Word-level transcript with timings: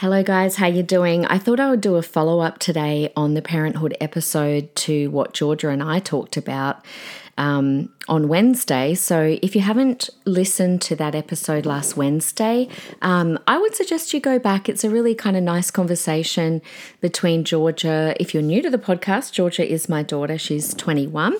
Hello 0.00 0.22
guys, 0.22 0.56
how 0.56 0.66
you 0.66 0.82
doing? 0.82 1.24
I 1.24 1.38
thought 1.38 1.58
I 1.58 1.70
would 1.70 1.80
do 1.80 1.94
a 1.94 2.02
follow-up 2.02 2.58
today 2.58 3.10
on 3.16 3.32
the 3.32 3.40
parenthood 3.40 3.96
episode 3.98 4.74
to 4.76 5.08
what 5.08 5.32
Georgia 5.32 5.70
and 5.70 5.82
I 5.82 6.00
talked 6.00 6.36
about 6.36 6.84
um, 7.38 7.88
on 8.06 8.28
Wednesday. 8.28 8.94
So 8.94 9.38
if 9.40 9.54
you 9.54 9.62
haven't 9.62 10.10
listened 10.26 10.82
to 10.82 10.96
that 10.96 11.14
episode 11.14 11.64
last 11.64 11.96
Wednesday, 11.96 12.68
um, 13.00 13.38
I 13.46 13.56
would 13.56 13.74
suggest 13.74 14.12
you 14.12 14.20
go 14.20 14.38
back. 14.38 14.68
It's 14.68 14.84
a 14.84 14.90
really 14.90 15.14
kind 15.14 15.34
of 15.34 15.42
nice 15.42 15.70
conversation 15.70 16.60
between 17.00 17.42
Georgia. 17.42 18.14
If 18.20 18.34
you're 18.34 18.42
new 18.42 18.60
to 18.60 18.68
the 18.68 18.76
podcast, 18.76 19.32
Georgia 19.32 19.66
is 19.66 19.88
my 19.88 20.02
daughter. 20.02 20.36
She's 20.36 20.74
21. 20.74 21.38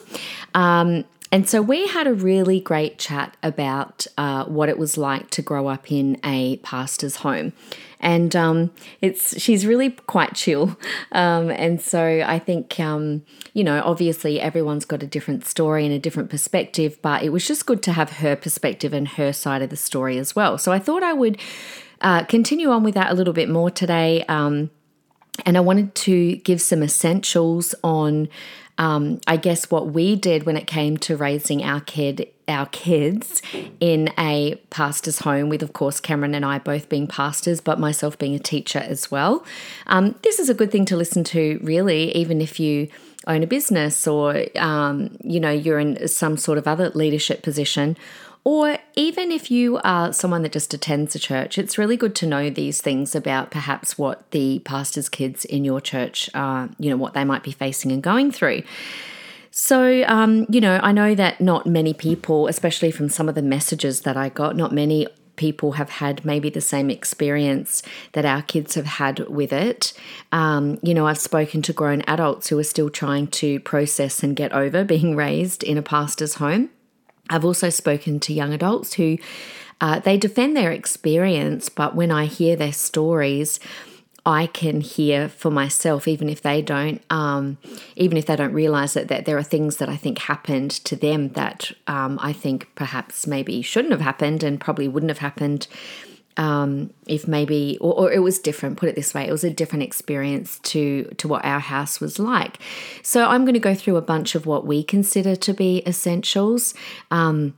Um, 0.55 1.05
and 1.33 1.49
so 1.49 1.61
we 1.61 1.89
had 1.89 2.07
a 2.07 2.15
really 2.15 2.61
great 2.61 2.99
chat 2.99 3.37
about 3.43 4.07
uh, 4.17 4.45
what 4.45 4.69
it 4.69 4.79
was 4.79 4.97
like 4.97 5.31
to 5.31 5.43
grow 5.43 5.67
up 5.69 5.91
in 5.91 6.19
a 6.25 6.57
pastor's 6.59 7.17
home 7.17 7.53
and 8.01 8.37
um, 8.37 8.71
it's 9.01 9.41
she's 9.41 9.67
really 9.67 9.91
quite 9.91 10.35
chill. 10.35 10.77
Um, 11.13 11.51
and 11.51 11.81
so 11.81 12.23
I 12.27 12.39
think 12.39 12.79
um, 12.79 13.23
you 13.55 13.65
know, 13.65 13.81
obviously 13.83 14.39
everyone's 14.39 14.85
got 14.85 15.03
a 15.03 15.07
different 15.07 15.47
story 15.47 15.87
and 15.87 15.95
a 15.95 15.99
different 15.99 16.29
perspective, 16.29 16.99
but 17.01 17.23
it 17.23 17.31
was 17.31 17.47
just 17.47 17.65
good 17.65 17.83
to 17.85 17.93
have 17.93 18.19
her 18.19 18.37
perspective 18.37 18.93
and 18.93 19.09
her 19.09 19.33
side 19.33 19.63
of 19.63 19.71
the 19.71 19.77
story 19.77 20.19
as 20.19 20.37
well. 20.37 20.59
So 20.59 20.73
I 20.73 20.79
thought 20.79 21.03
I 21.03 21.15
would 21.15 21.39
uh, 22.03 22.25
continue 22.25 22.71
on 22.71 22.83
with 22.83 22.95
that 22.95 23.11
a 23.11 23.15
little 23.15 23.33
bit 23.33 23.49
more 23.49 23.71
today. 23.71 24.25
Um, 24.29 24.71
and 25.47 25.57
I 25.57 25.61
wanted 25.61 25.95
to 25.95 26.37
give 26.37 26.61
some 26.61 26.83
essentials 26.83 27.75
on 27.83 28.29
um, 28.79 29.21
I 29.27 29.37
guess 29.37 29.71
what 29.71 29.89
we 29.89 30.17
did 30.17 30.45
when 30.45 30.57
it 30.57 30.67
came 30.67 30.97
to 30.99 31.17
raising 31.17 31.63
our 31.63 31.81
kid 31.81 32.29
our 32.49 32.67
kids 32.67 33.43
in 33.81 34.13
a 34.17 34.55
pastor's 34.71 35.21
home, 35.21 35.49
with 35.49 35.63
of 35.63 35.73
course 35.73 35.99
Cameron 35.99 36.35
and 36.35 36.45
I 36.45 36.59
both 36.59 36.89
being 36.89 37.09
pastors, 37.09 37.61
but 37.61 37.81
myself 37.81 38.17
being 38.19 38.37
a 38.37 38.39
teacher 38.39 38.79
as 38.79 39.11
well. 39.11 39.45
Um, 39.89 40.15
this 40.23 40.39
is 40.39 40.49
a 40.49 40.55
good 40.55 40.71
thing 40.71 40.85
to 40.87 40.97
listen 40.97 41.25
to, 41.25 41.59
really, 41.63 42.15
even 42.15 42.41
if 42.41 42.61
you 42.61 42.89
own 43.27 43.43
a 43.43 43.47
business 43.47 44.07
or 44.07 44.45
um, 44.57 45.17
you 45.23 45.41
know 45.41 45.51
you're 45.51 45.81
in 45.81 46.07
some 46.07 46.37
sort 46.37 46.59
of 46.59 46.69
other 46.69 46.91
leadership 46.91 47.43
position 47.43 47.97
or 48.47 48.79
even 48.95 49.33
if 49.33 49.51
you 49.51 49.81
are 49.83 50.13
someone 50.13 50.43
that 50.43 50.53
just 50.53 50.73
attends 50.73 51.17
a 51.17 51.19
church, 51.19 51.59
it's 51.59 51.77
really 51.77 51.97
good 51.97 52.15
to 52.15 52.27
know 52.29 52.49
these 52.49 52.81
things 52.81 53.13
about 53.17 53.51
perhaps 53.51 53.99
what 53.99 54.31
the 54.31 54.61
pastor's 54.61 55.09
kids 55.09 55.45
in 55.45 55.65
your 55.65 55.81
church, 55.81 56.31
uh, 56.33 56.69
you 56.79 56.89
know, 56.89 56.97
what 56.97 57.13
they 57.13 57.25
might 57.25 57.43
be 57.43 57.51
facing 57.51 57.91
and 57.91 58.05
going 58.05 58.31
through. 58.31 58.63
So, 59.51 60.05
um, 60.07 60.47
you 60.49 60.61
know, 60.61 60.79
I 60.81 60.93
know 60.93 61.13
that 61.17 61.41
not 61.41 61.67
many 61.67 61.93
people, 61.93 62.47
especially 62.47 62.93
from 62.93 63.09
some 63.09 63.29
of 63.29 63.35
the 63.35 63.43
messages 63.43 64.03
that 64.03 64.17
I 64.17 64.29
got, 64.29 64.55
not 64.55 64.71
many 64.71 65.09
people 65.35 65.73
have 65.73 65.91
had 65.91 66.25
maybe 66.25 66.49
the 66.49 66.61
same 66.61 66.89
experience 66.89 67.83
that 68.13 68.25
our 68.25 68.43
kids 68.43 68.77
have 68.77 68.87
had 68.87 69.29
with 69.29 69.53
it. 69.53 69.93
Um, 70.31 70.79
you 70.85 70.95
know, 70.95 71.09
I've 71.09 71.19
spoken 71.19 71.63
to 71.63 71.73
grown 71.73 72.03
adults 72.03 72.47
who 72.51 72.59
are 72.61 72.65
still 72.65 72.91
trying 72.91 73.27
to 73.27 73.59
process 73.59 74.23
and 74.23 74.37
get 74.37 74.53
over 74.53 74.85
being 74.95 75.17
raised 75.17 75.65
in 75.65 75.77
a 75.77 75.83
pastor's 75.83 76.35
home. 76.35 76.71
I've 77.29 77.45
also 77.45 77.71
spoken 77.71 78.21
to 78.21 78.33
young 78.33 78.53
adults 78.53 78.95
who 78.95 79.19
uh, 79.81 80.01
they 80.01 80.17
defend 80.17 80.57
their 80.57 80.73
experience, 80.73 81.69
but 81.69 81.95
when 81.95 82.11
I 82.11 82.27
hear 82.27 82.57
their 82.57 82.73
stories, 82.73 83.61
I 84.25 84.47
can 84.49 84.81
hear 84.81 85.29
for 85.29 85.53
myself, 85.53 86.09
even 86.09 86.29
if 86.29 86.43
they 86.43 86.61
don't, 86.61 87.01
um, 87.11 87.59
even 87.95 88.17
if 88.17 88.27
they 88.27 88.35
don't 88.35 88.53
realize 88.53 88.95
that, 88.95 89.07
that 89.07 89.25
there 89.25 89.39
are 89.39 89.43
things 89.43 89.77
that 89.77 89.89
I 89.89 89.97
think 89.97 90.19
happened 90.19 90.73
to 90.73 90.97
them 90.97 91.29
that 91.31 91.71
um, 91.87 92.19
I 92.21 92.33
think 92.33 92.69
perhaps 92.75 93.27
maybe 93.27 93.63
shouldn't 93.63 93.93
have 93.93 94.01
happened 94.01 94.43
and 94.43 94.61
probably 94.61 94.89
wouldn't 94.89 95.11
have 95.11 95.19
happened 95.19 95.69
um, 96.37 96.91
if 97.07 97.27
maybe 97.27 97.79
or, 97.81 97.95
or, 97.95 98.13
it 98.13 98.19
was 98.21 98.39
different 98.39 98.77
put 98.77 98.89
it 98.89 98.95
this 98.95 99.15
way 99.15 99.27
it 99.27 99.33
was 99.33 99.45
a 99.45 99.51
different 99.51 99.83
experience 99.83 100.59
to 100.61 101.05
to 101.17 101.29
what 101.29 101.45
our 101.45 101.61
house 101.61 102.01
was 102.01 102.19
like. 102.19 102.59
So 103.03 103.27
i'm 103.27 103.45
going 103.45 103.55
to 103.55 103.61
go 103.61 103.75
through 103.75 103.97
a 103.97 104.03
bunch 104.03 104.35
of 104.35 104.47
what 104.47 104.67
we 104.67 104.83
consider 104.83 105.37
to 105.37 105.53
be 105.55 105.83
essentials 105.87 106.75
um, 107.11 107.57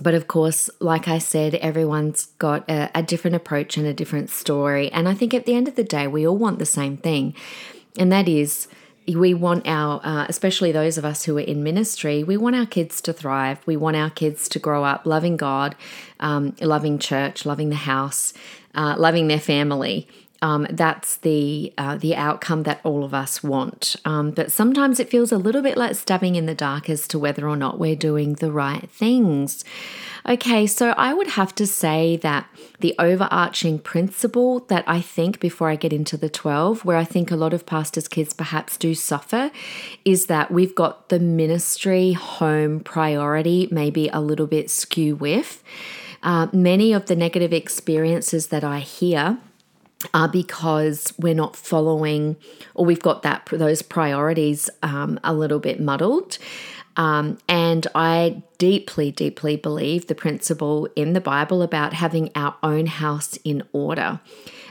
but 0.00 0.14
of 0.14 0.28
course 0.28 0.68
like 0.80 1.08
i 1.08 1.18
said 1.18 1.54
everyone's 1.56 2.26
got 2.38 2.68
a, 2.68 2.90
a 2.94 3.02
different 3.02 3.34
approach 3.34 3.76
and 3.76 3.86
a 3.86 3.94
different 3.94 4.30
story 4.30 4.90
and 4.92 5.08
i 5.08 5.14
think 5.14 5.32
at 5.32 5.46
the 5.46 5.54
end 5.54 5.68
of 5.68 5.74
the 5.74 5.84
day 5.84 6.06
we 6.06 6.26
all 6.26 6.36
want 6.36 6.58
the 6.58 6.66
same 6.66 6.96
thing 6.96 7.34
and 7.98 8.12
that 8.12 8.28
is 8.28 8.68
we 9.14 9.34
want 9.34 9.66
our, 9.66 10.00
uh, 10.04 10.26
especially 10.28 10.72
those 10.72 10.98
of 10.98 11.04
us 11.04 11.24
who 11.24 11.36
are 11.38 11.42
in 11.42 11.62
ministry, 11.62 12.24
we 12.24 12.36
want 12.36 12.56
our 12.56 12.66
kids 12.66 13.00
to 13.02 13.12
thrive. 13.12 13.60
We 13.66 13.76
want 13.76 13.96
our 13.96 14.10
kids 14.10 14.48
to 14.50 14.58
grow 14.58 14.84
up 14.84 15.06
loving 15.06 15.36
God, 15.36 15.76
um, 16.20 16.54
loving 16.60 16.98
church, 16.98 17.46
loving 17.46 17.68
the 17.68 17.76
house, 17.76 18.32
uh, 18.74 18.96
loving 18.98 19.28
their 19.28 19.40
family. 19.40 20.08
Um, 20.42 20.66
that's 20.70 21.16
the 21.18 21.72
uh, 21.78 21.96
the 21.96 22.14
outcome 22.14 22.64
that 22.64 22.80
all 22.84 23.04
of 23.04 23.14
us 23.14 23.42
want. 23.42 23.96
Um, 24.04 24.30
but 24.30 24.52
sometimes 24.52 25.00
it 25.00 25.08
feels 25.08 25.32
a 25.32 25.38
little 25.38 25.62
bit 25.62 25.76
like 25.76 25.96
stabbing 25.96 26.36
in 26.36 26.46
the 26.46 26.54
dark 26.54 26.90
as 26.90 27.08
to 27.08 27.18
whether 27.18 27.48
or 27.48 27.56
not 27.56 27.78
we're 27.78 27.96
doing 27.96 28.34
the 28.34 28.52
right 28.52 28.88
things. 28.90 29.64
Okay, 30.28 30.66
so 30.66 30.90
I 30.90 31.14
would 31.14 31.28
have 31.28 31.54
to 31.54 31.66
say 31.68 32.16
that 32.16 32.48
the 32.80 32.96
overarching 32.98 33.78
principle 33.78 34.60
that 34.68 34.82
I 34.86 35.00
think 35.00 35.38
before 35.38 35.70
I 35.70 35.76
get 35.76 35.92
into 35.92 36.16
the 36.16 36.28
12, 36.28 36.84
where 36.84 36.96
I 36.96 37.04
think 37.04 37.30
a 37.30 37.36
lot 37.36 37.54
of 37.54 37.64
pastors' 37.64 38.08
kids 38.08 38.32
perhaps 38.32 38.76
do 38.76 38.92
suffer, 38.94 39.52
is 40.04 40.26
that 40.26 40.50
we've 40.50 40.74
got 40.74 41.10
the 41.10 41.20
ministry 41.20 42.12
home 42.12 42.80
priority 42.80 43.68
maybe 43.70 44.08
a 44.08 44.20
little 44.20 44.48
bit 44.48 44.68
skew 44.68 45.14
with. 45.14 45.62
Uh, 46.24 46.48
many 46.52 46.92
of 46.92 47.06
the 47.06 47.14
negative 47.14 47.52
experiences 47.52 48.48
that 48.48 48.64
I 48.64 48.80
hear 48.80 49.38
are 50.12 50.28
because 50.28 51.12
we're 51.18 51.34
not 51.34 51.56
following 51.56 52.36
or 52.74 52.84
we've 52.84 53.00
got 53.00 53.22
that 53.22 53.46
those 53.50 53.82
priorities 53.82 54.68
um, 54.82 55.18
a 55.24 55.32
little 55.32 55.58
bit 55.58 55.80
muddled. 55.80 56.38
Um, 56.96 57.38
and 57.48 57.86
I 57.94 58.42
deeply, 58.58 59.12
deeply 59.12 59.56
believe 59.56 60.06
the 60.06 60.14
principle 60.14 60.88
in 60.96 61.12
the 61.12 61.20
Bible 61.20 61.62
about 61.62 61.92
having 61.92 62.30
our 62.34 62.56
own 62.62 62.86
house 62.86 63.36
in 63.44 63.62
order. 63.72 64.20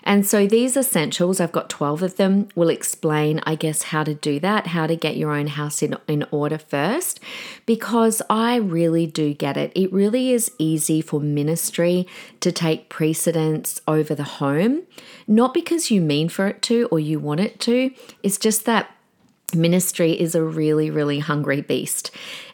And 0.07 0.25
so 0.25 0.45
these 0.45 0.77
essentials, 0.77 1.39
I've 1.39 1.51
got 1.51 1.69
12 1.69 2.03
of 2.03 2.17
them, 2.17 2.47
will 2.55 2.69
explain, 2.69 3.41
I 3.43 3.55
guess, 3.55 3.83
how 3.83 4.03
to 4.03 4.13
do 4.13 4.39
that, 4.39 4.67
how 4.67 4.85
to 4.85 4.95
get 4.95 5.17
your 5.17 5.31
own 5.31 5.47
house 5.47 5.81
in, 5.81 5.97
in 6.07 6.25
order 6.29 6.59
first, 6.59 7.19
because 7.65 8.21
I 8.29 8.57
really 8.57 9.07
do 9.07 9.33
get 9.33 9.57
it. 9.57 9.71
It 9.75 9.91
really 9.91 10.31
is 10.31 10.51
easy 10.59 11.01
for 11.01 11.19
ministry 11.19 12.07
to 12.41 12.51
take 12.51 12.87
precedence 12.87 13.81
over 13.87 14.13
the 14.13 14.23
home, 14.23 14.83
not 15.27 15.55
because 15.55 15.89
you 15.89 16.01
mean 16.01 16.29
for 16.29 16.47
it 16.47 16.61
to 16.63 16.87
or 16.91 16.99
you 16.99 17.19
want 17.19 17.39
it 17.39 17.59
to, 17.61 17.91
it's 18.21 18.37
just 18.37 18.65
that 18.65 18.94
ministry 19.53 20.19
is 20.19 20.35
a 20.35 20.43
really, 20.43 20.89
really 20.89 21.19
hungry 21.19 21.61
beast. 21.61 22.11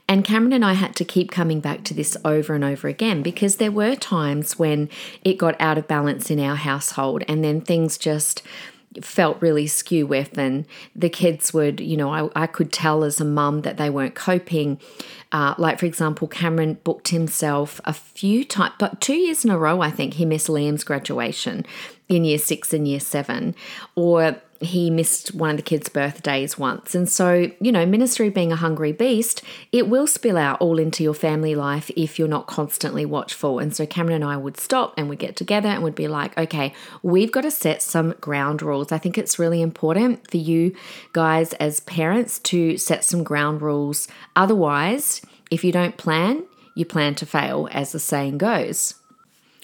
And 0.07 0.25
Cameron 0.25 0.51
and 0.51 0.65
I 0.65 0.73
had 0.73 0.95
to 0.97 1.05
keep 1.05 1.31
coming 1.31 1.61
back 1.61 1.83
to 1.85 1.93
this 1.93 2.17
over 2.25 2.53
and 2.53 2.65
over 2.65 2.89
again 2.89 3.21
because 3.21 3.55
there 3.55 3.71
were 3.71 3.95
times 3.95 4.59
when 4.59 4.89
it 5.23 5.37
got 5.37 5.55
out 5.59 5.77
of 5.77 5.87
balance 5.87 6.29
in 6.29 6.39
our 6.39 6.57
household 6.57 7.23
and 7.29 7.43
then 7.43 7.61
things 7.61 7.97
just 7.97 8.41
felt 9.01 9.41
really 9.41 9.67
skew 9.67 10.05
with 10.05 10.37
and 10.37 10.65
the 10.93 11.07
kids 11.07 11.53
would 11.53 11.79
you 11.79 11.95
know 11.95 12.11
I, 12.11 12.43
I 12.43 12.45
could 12.45 12.73
tell 12.73 13.05
as 13.05 13.21
a 13.21 13.25
mum 13.25 13.61
that 13.61 13.77
they 13.77 13.89
weren't 13.89 14.15
coping 14.15 14.81
uh, 15.31 15.55
like 15.57 15.79
for 15.79 15.85
example 15.85 16.27
cameron 16.27 16.77
booked 16.83 17.07
himself 17.07 17.79
a 17.85 17.93
few 17.93 18.43
times 18.43 18.73
but 18.79 18.99
two 18.99 19.15
years 19.15 19.45
in 19.45 19.51
a 19.51 19.57
row 19.57 19.79
i 19.79 19.89
think 19.89 20.15
he 20.15 20.25
missed 20.25 20.49
liam's 20.49 20.83
graduation 20.83 21.65
in 22.09 22.25
year 22.25 22.37
six 22.37 22.73
and 22.73 22.85
year 22.85 22.99
seven 22.99 23.55
or 23.95 24.41
he 24.61 24.89
missed 24.89 25.33
one 25.33 25.49
of 25.49 25.57
the 25.57 25.63
kids' 25.63 25.89
birthdays 25.89 26.57
once. 26.57 26.93
And 26.93 27.09
so, 27.09 27.51
you 27.59 27.71
know, 27.71 27.85
ministry 27.85 28.29
being 28.29 28.51
a 28.51 28.55
hungry 28.55 28.91
beast, 28.91 29.41
it 29.71 29.87
will 29.87 30.07
spill 30.07 30.37
out 30.37 30.61
all 30.61 30.77
into 30.77 31.03
your 31.03 31.13
family 31.13 31.55
life 31.55 31.89
if 31.97 32.19
you're 32.19 32.27
not 32.27 32.47
constantly 32.47 33.05
watchful. 33.05 33.59
And 33.59 33.75
so, 33.75 33.85
Cameron 33.85 34.21
and 34.21 34.31
I 34.31 34.37
would 34.37 34.57
stop 34.57 34.93
and 34.97 35.09
we'd 35.09 35.19
get 35.19 35.35
together 35.35 35.69
and 35.69 35.83
we'd 35.83 35.95
be 35.95 36.07
like, 36.07 36.37
okay, 36.37 36.73
we've 37.01 37.31
got 37.31 37.41
to 37.41 37.51
set 37.51 37.81
some 37.81 38.11
ground 38.21 38.61
rules. 38.61 38.91
I 38.91 38.97
think 38.97 39.17
it's 39.17 39.39
really 39.39 39.61
important 39.61 40.29
for 40.29 40.37
you 40.37 40.75
guys 41.13 41.53
as 41.53 41.79
parents 41.81 42.39
to 42.39 42.77
set 42.77 43.03
some 43.03 43.23
ground 43.23 43.61
rules. 43.61 44.07
Otherwise, 44.35 45.21
if 45.49 45.63
you 45.63 45.71
don't 45.71 45.97
plan, 45.97 46.43
you 46.75 46.85
plan 46.85 47.15
to 47.15 47.25
fail, 47.25 47.67
as 47.71 47.91
the 47.91 47.99
saying 47.99 48.37
goes. 48.37 48.95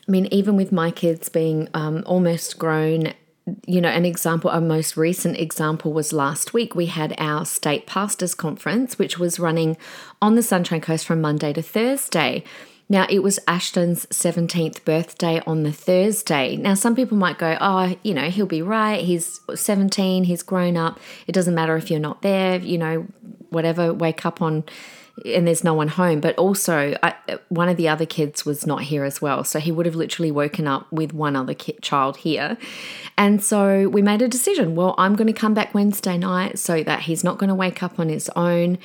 I 0.08 0.12
mean, 0.12 0.28
even 0.32 0.56
with 0.56 0.72
my 0.72 0.92
kids 0.92 1.30
being 1.30 1.68
um, 1.74 2.04
almost 2.06 2.58
grown 2.58 3.14
you 3.66 3.82
know, 3.82 3.90
an 3.90 4.06
example, 4.06 4.50
a 4.50 4.60
most 4.60 4.98
recent 4.98 5.38
example 5.38 5.94
was 5.94 6.12
last 6.12 6.54
week. 6.54 6.76
We 6.76 6.88
had 6.88 7.16
our 7.18 7.46
state 7.46 7.86
pastors 7.86 8.36
conference, 8.36 9.00
which 9.00 9.18
was 9.18 9.40
running 9.40 9.78
on 10.22 10.36
the 10.36 10.44
Sunshine 10.44 10.82
Coast 10.82 11.06
from 11.06 11.22
Monday 11.22 11.54
to 11.54 11.62
Thursday. 11.62 12.44
Now, 12.90 13.06
it 13.10 13.20
was 13.20 13.38
Ashton's 13.48 14.06
17th 14.08 14.86
birthday 14.86 15.42
on 15.46 15.64
the 15.64 15.74
Thursday. 15.74 16.56
Now, 16.56 16.74
some 16.74 16.96
people 16.96 17.18
might 17.18 17.38
go, 17.38 17.58
oh, 17.60 17.96
you 18.02 18.14
know, 18.14 18.30
he'll 18.30 18.46
be 18.46 18.62
right. 18.62 19.04
He's 19.04 19.42
17, 19.54 20.24
he's 20.24 20.44
grown 20.44 20.78
up. 20.78 21.00
It 21.28 21.34
doesn't 21.34 21.56
matter 21.56 21.76
if 21.76 21.92
you're 21.92 22.00
not 22.00 22.22
there, 22.22 22.60
you 22.60 22.78
know, 22.78 23.08
whatever, 23.50 23.94
wake 23.94 24.26
up 24.26 24.42
on 24.42 24.64
and 25.26 25.48
there's 25.48 25.64
no 25.64 25.74
one 25.74 25.88
home. 25.88 26.20
But 26.20 26.38
also, 26.38 26.96
I, 27.04 27.16
one 27.50 27.70
of 27.70 27.78
the 27.78 27.88
other 27.88 28.06
kids 28.06 28.46
was 28.46 28.66
not 28.66 28.84
here 28.84 29.04
as 29.04 29.22
well. 29.22 29.44
So 29.44 29.60
he 29.60 29.72
would 29.72 29.86
have 29.86 29.96
literally 29.96 30.32
woken 30.32 30.68
up 30.68 30.92
with 30.92 31.14
one 31.14 31.36
other 31.36 31.54
kid, 31.54 31.82
child 31.82 32.18
here. 32.18 32.58
And 33.18 33.44
so 33.44 33.90
we 33.90 34.02
made 34.02 34.22
a 34.22 34.28
decision 34.28 34.76
well, 34.76 34.96
I'm 34.98 35.16
going 35.16 35.28
to 35.28 35.34
come 35.34 35.54
back 35.54 35.74
Wednesday 35.74 36.18
night 36.18 36.60
so 36.60 36.84
that 36.84 37.02
he's 37.02 37.24
not 37.24 37.38
going 37.38 37.50
to 37.50 37.56
wake 37.56 37.82
up 37.82 38.00
on 38.00 38.10
his 38.10 38.30
own. 38.36 38.78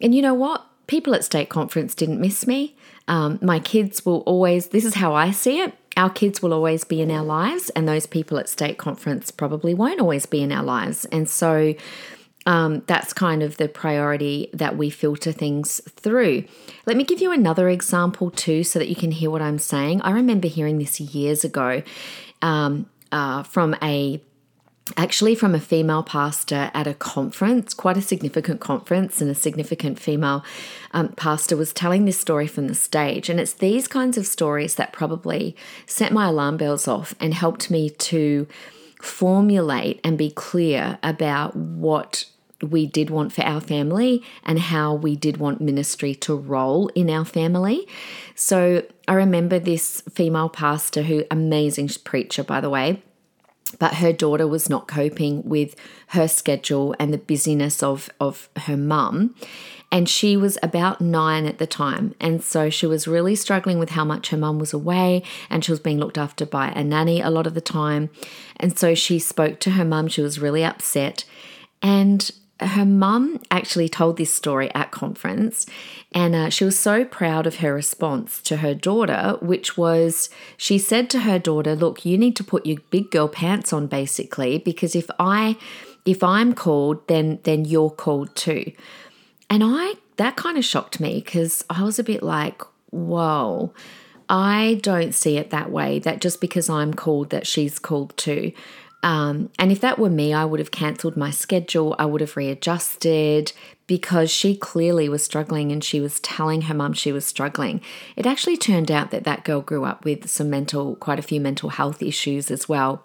And 0.00 0.14
you 0.14 0.22
know 0.22 0.34
what? 0.34 0.66
People 0.86 1.14
at 1.14 1.24
state 1.24 1.48
conference 1.48 1.94
didn't 1.94 2.20
miss 2.20 2.46
me. 2.46 2.74
Um, 3.06 3.38
my 3.40 3.58
kids 3.58 4.04
will 4.04 4.20
always, 4.20 4.68
this 4.68 4.84
is 4.84 4.94
how 4.94 5.14
I 5.14 5.30
see 5.30 5.60
it. 5.60 5.74
Our 5.96 6.10
kids 6.10 6.40
will 6.40 6.52
always 6.52 6.84
be 6.84 7.00
in 7.00 7.10
our 7.10 7.24
lives, 7.24 7.68
and 7.70 7.86
those 7.86 8.06
people 8.06 8.38
at 8.38 8.48
state 8.48 8.78
conference 8.78 9.32
probably 9.32 9.74
won't 9.74 10.00
always 10.00 10.24
be 10.24 10.40
in 10.40 10.52
our 10.52 10.62
lives. 10.62 11.04
And 11.06 11.28
so 11.28 11.74
um, 12.46 12.82
that's 12.86 13.12
kind 13.12 13.42
of 13.42 13.56
the 13.56 13.68
priority 13.68 14.48
that 14.52 14.76
we 14.76 14.90
filter 14.90 15.32
things 15.32 15.80
through. 15.88 16.44
Let 16.86 16.96
me 16.96 17.04
give 17.04 17.20
you 17.20 17.32
another 17.32 17.68
example 17.68 18.30
too, 18.30 18.64
so 18.64 18.78
that 18.78 18.88
you 18.88 18.96
can 18.96 19.10
hear 19.10 19.30
what 19.30 19.42
I'm 19.42 19.58
saying. 19.58 20.00
I 20.02 20.10
remember 20.12 20.48
hearing 20.48 20.78
this 20.78 21.00
years 21.00 21.44
ago 21.44 21.82
um, 22.42 22.88
uh, 23.12 23.42
from 23.42 23.76
a 23.82 24.20
actually 24.96 25.34
from 25.34 25.54
a 25.54 25.60
female 25.60 26.02
pastor 26.02 26.70
at 26.74 26.86
a 26.86 26.94
conference, 26.94 27.74
quite 27.74 27.96
a 27.96 28.02
significant 28.02 28.60
conference, 28.60 29.20
and 29.20 29.30
a 29.30 29.34
significant 29.34 30.00
female 30.00 30.44
um, 30.92 31.08
pastor 31.10 31.56
was 31.56 31.72
telling 31.72 32.04
this 32.04 32.18
story 32.18 32.46
from 32.46 32.66
the 32.66 32.74
stage. 32.74 33.28
And 33.28 33.38
it's 33.38 33.52
these 33.52 33.86
kinds 33.86 34.18
of 34.18 34.26
stories 34.26 34.74
that 34.76 34.92
probably 34.92 35.54
set 35.86 36.12
my 36.12 36.28
alarm 36.28 36.56
bells 36.56 36.88
off 36.88 37.14
and 37.20 37.34
helped 37.34 37.70
me 37.70 37.90
to 37.90 38.48
formulate 39.00 40.00
and 40.04 40.16
be 40.18 40.30
clear 40.30 40.98
about 41.02 41.56
what 41.56 42.26
we 42.62 42.86
did 42.86 43.08
want 43.08 43.32
for 43.32 43.42
our 43.42 43.60
family 43.60 44.22
and 44.44 44.58
how 44.58 44.94
we 44.94 45.16
did 45.16 45.38
want 45.38 45.60
ministry 45.60 46.14
to 46.14 46.36
roll 46.36 46.88
in 46.88 47.08
our 47.08 47.24
family. 47.24 47.86
So 48.34 48.84
I 49.08 49.14
remember 49.14 49.58
this 49.58 50.02
female 50.12 50.50
pastor 50.50 51.02
who 51.02 51.24
amazing 51.30 51.88
preacher 52.04 52.44
by 52.44 52.60
the 52.60 52.70
way 52.70 53.02
but 53.78 53.94
her 53.94 54.12
daughter 54.12 54.46
was 54.46 54.68
not 54.68 54.88
coping 54.88 55.42
with 55.48 55.76
her 56.08 56.26
schedule 56.26 56.94
and 56.98 57.12
the 57.12 57.18
busyness 57.18 57.82
of, 57.82 58.10
of 58.18 58.48
her 58.56 58.76
mum. 58.76 59.34
And 59.92 60.08
she 60.08 60.36
was 60.36 60.56
about 60.62 61.00
nine 61.00 61.46
at 61.46 61.58
the 61.58 61.66
time. 61.66 62.14
And 62.20 62.42
so 62.42 62.70
she 62.70 62.86
was 62.86 63.08
really 63.08 63.34
struggling 63.34 63.78
with 63.78 63.90
how 63.90 64.04
much 64.04 64.30
her 64.30 64.36
mum 64.36 64.58
was 64.58 64.72
away 64.72 65.22
and 65.48 65.64
she 65.64 65.72
was 65.72 65.80
being 65.80 65.98
looked 65.98 66.18
after 66.18 66.46
by 66.46 66.68
a 66.68 66.84
nanny 66.84 67.20
a 67.20 67.30
lot 67.30 67.46
of 67.46 67.54
the 67.54 67.60
time. 67.60 68.08
And 68.56 68.78
so 68.78 68.94
she 68.94 69.18
spoke 69.18 69.58
to 69.60 69.72
her 69.72 69.84
mum. 69.84 70.06
She 70.06 70.22
was 70.22 70.38
really 70.38 70.64
upset. 70.64 71.24
And 71.82 72.30
her 72.60 72.84
mum 72.84 73.40
actually 73.50 73.88
told 73.88 74.16
this 74.16 74.32
story 74.34 74.72
at 74.74 74.90
conference, 74.90 75.66
and 76.12 76.34
uh, 76.34 76.50
she 76.50 76.64
was 76.64 76.78
so 76.78 77.04
proud 77.04 77.46
of 77.46 77.56
her 77.56 77.74
response 77.74 78.42
to 78.42 78.58
her 78.58 78.74
daughter, 78.74 79.36
which 79.40 79.76
was 79.76 80.28
she 80.56 80.78
said 80.78 81.08
to 81.10 81.20
her 81.20 81.38
daughter, 81.38 81.74
"Look, 81.74 82.04
you 82.04 82.18
need 82.18 82.36
to 82.36 82.44
put 82.44 82.66
your 82.66 82.78
big 82.90 83.10
girl 83.10 83.28
pants 83.28 83.72
on, 83.72 83.86
basically, 83.86 84.58
because 84.58 84.94
if 84.94 85.10
I 85.18 85.56
if 86.04 86.22
I'm 86.22 86.54
called, 86.54 87.06
then 87.08 87.40
then 87.44 87.64
you're 87.64 87.90
called 87.90 88.34
too." 88.36 88.72
And 89.50 89.62
I 89.64 89.94
that 90.16 90.36
kind 90.36 90.56
of 90.56 90.64
shocked 90.64 91.00
me 91.00 91.20
because 91.24 91.64
I 91.68 91.82
was 91.82 91.98
a 91.98 92.04
bit 92.04 92.22
like, 92.22 92.62
"Whoa." 92.90 93.74
I 94.30 94.78
don't 94.82 95.12
see 95.12 95.38
it 95.38 95.50
that 95.50 95.72
way, 95.72 95.98
that 95.98 96.20
just 96.20 96.40
because 96.40 96.70
I'm 96.70 96.94
called, 96.94 97.30
that 97.30 97.48
she's 97.48 97.80
called 97.80 98.16
too. 98.16 98.52
Um, 99.02 99.50
and 99.58 99.72
if 99.72 99.80
that 99.80 99.98
were 99.98 100.10
me, 100.10 100.32
I 100.32 100.44
would 100.44 100.60
have 100.60 100.70
cancelled 100.70 101.16
my 101.16 101.30
schedule. 101.30 101.96
I 101.98 102.04
would 102.06 102.20
have 102.20 102.36
readjusted 102.36 103.52
because 103.88 104.30
she 104.30 104.54
clearly 104.56 105.08
was 105.08 105.24
struggling 105.24 105.72
and 105.72 105.82
she 105.82 106.00
was 106.00 106.20
telling 106.20 106.62
her 106.62 106.74
mum 106.74 106.92
she 106.92 107.10
was 107.10 107.24
struggling. 107.24 107.80
It 108.14 108.26
actually 108.26 108.56
turned 108.56 108.90
out 108.90 109.10
that 109.10 109.24
that 109.24 109.42
girl 109.44 109.62
grew 109.62 109.84
up 109.84 110.04
with 110.04 110.30
some 110.30 110.48
mental, 110.48 110.94
quite 110.96 111.18
a 111.18 111.22
few 111.22 111.40
mental 111.40 111.70
health 111.70 112.00
issues 112.00 112.52
as 112.52 112.68
well. 112.68 113.04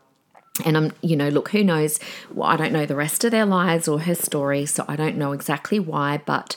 And 0.64 0.78
I'm, 0.78 0.94
you 1.02 1.16
know, 1.16 1.30
look, 1.30 1.50
who 1.50 1.64
knows? 1.64 2.00
Well, 2.32 2.48
I 2.48 2.56
don't 2.56 2.72
know 2.72 2.86
the 2.86 2.96
rest 2.96 3.26
of 3.26 3.32
their 3.32 3.46
lives 3.46 3.88
or 3.88 4.00
her 4.02 4.16
story, 4.16 4.66
so 4.66 4.86
I 4.88 4.96
don't 4.96 5.18
know 5.18 5.34
exactly 5.34 5.80
why, 5.80 6.22
but 6.26 6.56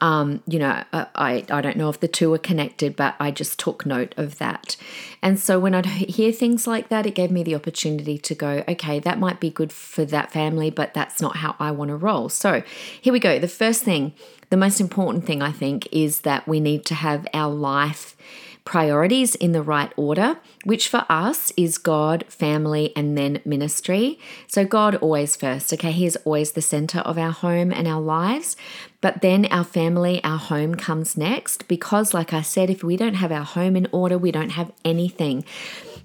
um, 0.00 0.42
you 0.46 0.58
know, 0.58 0.82
I, 0.92 1.44
I 1.50 1.60
don't 1.60 1.76
know 1.76 1.90
if 1.90 2.00
the 2.00 2.08
two 2.08 2.32
are 2.32 2.38
connected, 2.38 2.96
but 2.96 3.14
I 3.20 3.30
just 3.30 3.58
took 3.58 3.84
note 3.84 4.14
of 4.16 4.38
that. 4.38 4.76
And 5.20 5.38
so 5.38 5.60
when 5.60 5.74
I'd 5.74 5.86
hear 5.86 6.32
things 6.32 6.66
like 6.66 6.88
that, 6.88 7.06
it 7.06 7.14
gave 7.14 7.30
me 7.30 7.42
the 7.42 7.54
opportunity 7.54 8.16
to 8.16 8.34
go, 8.34 8.64
okay, 8.66 8.98
that 9.00 9.18
might 9.18 9.40
be 9.40 9.50
good 9.50 9.72
for 9.72 10.06
that 10.06 10.32
family, 10.32 10.70
but 10.70 10.94
that's 10.94 11.20
not 11.20 11.36
how 11.36 11.54
I 11.58 11.70
want 11.70 11.90
to 11.90 11.96
roll. 11.96 12.30
So 12.30 12.62
here 13.00 13.12
we 13.12 13.20
go. 13.20 13.38
The 13.38 13.48
first 13.48 13.82
thing, 13.82 14.14
the 14.48 14.56
most 14.56 14.80
important 14.80 15.26
thing 15.26 15.42
I 15.42 15.52
think 15.52 15.86
is 15.92 16.22
that 16.22 16.48
we 16.48 16.60
need 16.60 16.86
to 16.86 16.94
have 16.94 17.26
our 17.34 17.52
life 17.52 18.16
priorities 18.64 19.34
in 19.34 19.52
the 19.52 19.62
right 19.62 19.92
order, 19.96 20.38
which 20.64 20.88
for 20.88 21.04
us 21.08 21.52
is 21.56 21.78
God, 21.78 22.24
family, 22.28 22.92
and 22.94 23.16
then 23.16 23.40
ministry. 23.44 24.18
So, 24.46 24.64
God 24.64 24.96
always 24.96 25.36
first, 25.36 25.72
okay? 25.72 25.92
He 25.92 26.06
is 26.06 26.16
always 26.24 26.52
the 26.52 26.62
center 26.62 27.00
of 27.00 27.18
our 27.18 27.32
home 27.32 27.72
and 27.72 27.88
our 27.88 28.00
lives. 28.00 28.56
But 29.00 29.22
then 29.22 29.46
our 29.46 29.64
family, 29.64 30.22
our 30.22 30.38
home 30.38 30.74
comes 30.74 31.16
next 31.16 31.68
because, 31.68 32.12
like 32.12 32.32
I 32.32 32.42
said, 32.42 32.68
if 32.68 32.84
we 32.84 32.96
don't 32.96 33.14
have 33.14 33.32
our 33.32 33.44
home 33.44 33.76
in 33.76 33.88
order, 33.92 34.18
we 34.18 34.30
don't 34.30 34.50
have 34.50 34.72
anything 34.84 35.44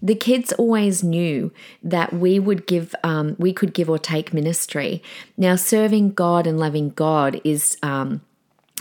the 0.02 0.16
kids 0.16 0.54
always 0.54 1.04
knew 1.04 1.52
that 1.82 2.14
we 2.14 2.38
would 2.38 2.68
give 2.68 2.94
um, 3.04 3.36
we 3.40 3.54
could 3.54 3.74
give 3.74 3.90
or 3.90 3.98
take 3.98 4.34
ministry 4.34 5.02
now 5.38 5.56
serving 5.56 6.12
god 6.12 6.46
and 6.46 6.60
loving 6.60 6.90
god 6.90 7.40
is 7.44 7.78
um, 7.82 8.22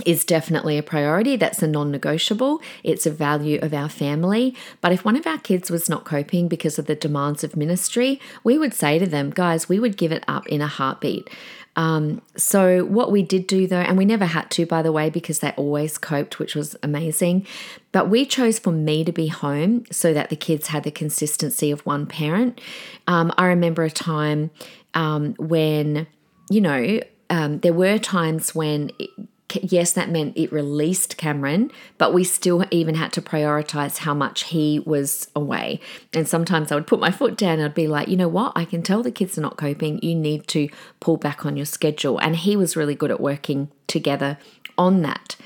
is 0.05 0.25
definitely 0.25 0.76
a 0.76 0.82
priority. 0.82 1.37
That's 1.37 1.62
a 1.62 1.69
non 1.69 1.91
negotiable. 1.91 2.61
It's 2.82 3.06
a 3.06 3.11
value 3.11 3.61
of 3.62 3.73
our 3.73 3.88
family. 3.88 4.56
But 4.81 4.93
if 4.93 5.05
one 5.05 5.17
of 5.17 5.26
our 5.26 5.38
kids 5.38 5.70
was 5.70 5.88
not 5.88 6.05
coping 6.05 6.49
because 6.49 6.79
of 6.79 6.87
the 6.87 6.96
demands 6.96 7.44
of 7.44 7.56
ministry, 7.56 8.20
we 8.43 8.58
would 8.58 8.75
say 8.75 8.99
to 8.99 9.06
them, 9.06 9.31
guys, 9.31 9.69
we 9.69 9.79
would 9.79 9.96
give 9.96 10.11
it 10.11 10.25
up 10.26 10.46
in 10.49 10.61
a 10.61 10.67
heartbeat. 10.67 11.31
Um, 11.76 12.23
so, 12.37 12.85
what 12.85 13.11
we 13.11 13.23
did 13.23 13.46
do 13.49 13.67
though, 13.67 13.81
and 13.81 13.99
we 13.99 14.05
never 14.05 14.26
had 14.26 14.50
to, 14.52 14.67
by 14.67 14.81
the 14.82 14.93
way, 14.93 15.11
because 15.11 15.41
they 15.41 15.50
always 15.52 15.99
coped, 15.99 16.38
which 16.38 16.55
was 16.55 16.76
amazing, 16.85 17.47
but 17.90 18.09
we 18.09 18.25
chose 18.26 18.61
for 18.61 18.71
me 18.71 19.04
to 19.04 19.11
be 19.11 19.26
home 19.26 19.85
so 19.90 20.12
that 20.14 20.30
the 20.30 20.37
kids 20.37 20.69
had 20.69 20.85
the 20.85 20.92
consistency 20.92 21.73
of 21.73 21.85
one 21.85 22.07
parent. 22.07 22.61
Um, 23.09 23.33
I 23.37 23.47
remember 23.47 23.83
a 23.83 23.90
time 23.90 24.50
um, 24.95 25.35
when, 25.35 26.07
you 26.49 26.61
know, 26.61 27.00
um, 27.28 27.59
there 27.61 27.73
were 27.73 27.99
times 27.99 28.54
when 28.54 28.92
yes, 29.53 29.93
that 29.93 30.11
meant 30.11 30.37
it 30.37 30.53
released 30.53 31.17
Cameron, 31.17 31.71
but 31.99 32.15
we 32.15 32.25
still 32.25 32.65
even 32.71 32.95
had 32.95 33.13
to 33.13 33.23
prioritize 33.23 33.99
how 33.99 34.15
much 34.15 34.45
he 34.45 34.81
was 34.81 35.29
away. 35.37 35.81
And 36.13 36.27
sometimes 36.27 36.73
I 36.73 36.75
would 36.75 36.87
put 36.87 37.01
my 37.01 37.11
foot 37.11 37.37
down 37.37 37.61
I'd 37.61 37.75
be 37.75 37.87
like, 37.87 38.09
you 38.09 38.17
know 38.17 38.29
what? 38.29 38.53
I 38.57 38.65
can 38.65 38.83
tell 38.83 39.03
the 39.03 39.11
kids 39.11 39.39
are 39.39 39.43
not 39.43 39.57
coping. 39.57 40.01
You 40.03 40.15
need 40.15 40.47
to 40.49 40.69
pull 41.01 41.17
back 41.17 41.45
on 41.47 41.57
your 41.57 41.67
schedule. 41.67 42.19
And 42.19 42.37
he 42.37 42.57
was 42.57 42.77
really 42.77 42.95
good 42.95 43.11
at 43.11 43.21
working 43.21 43.71
together 43.87 44.39
on 44.77 45.03
that. 45.03 45.37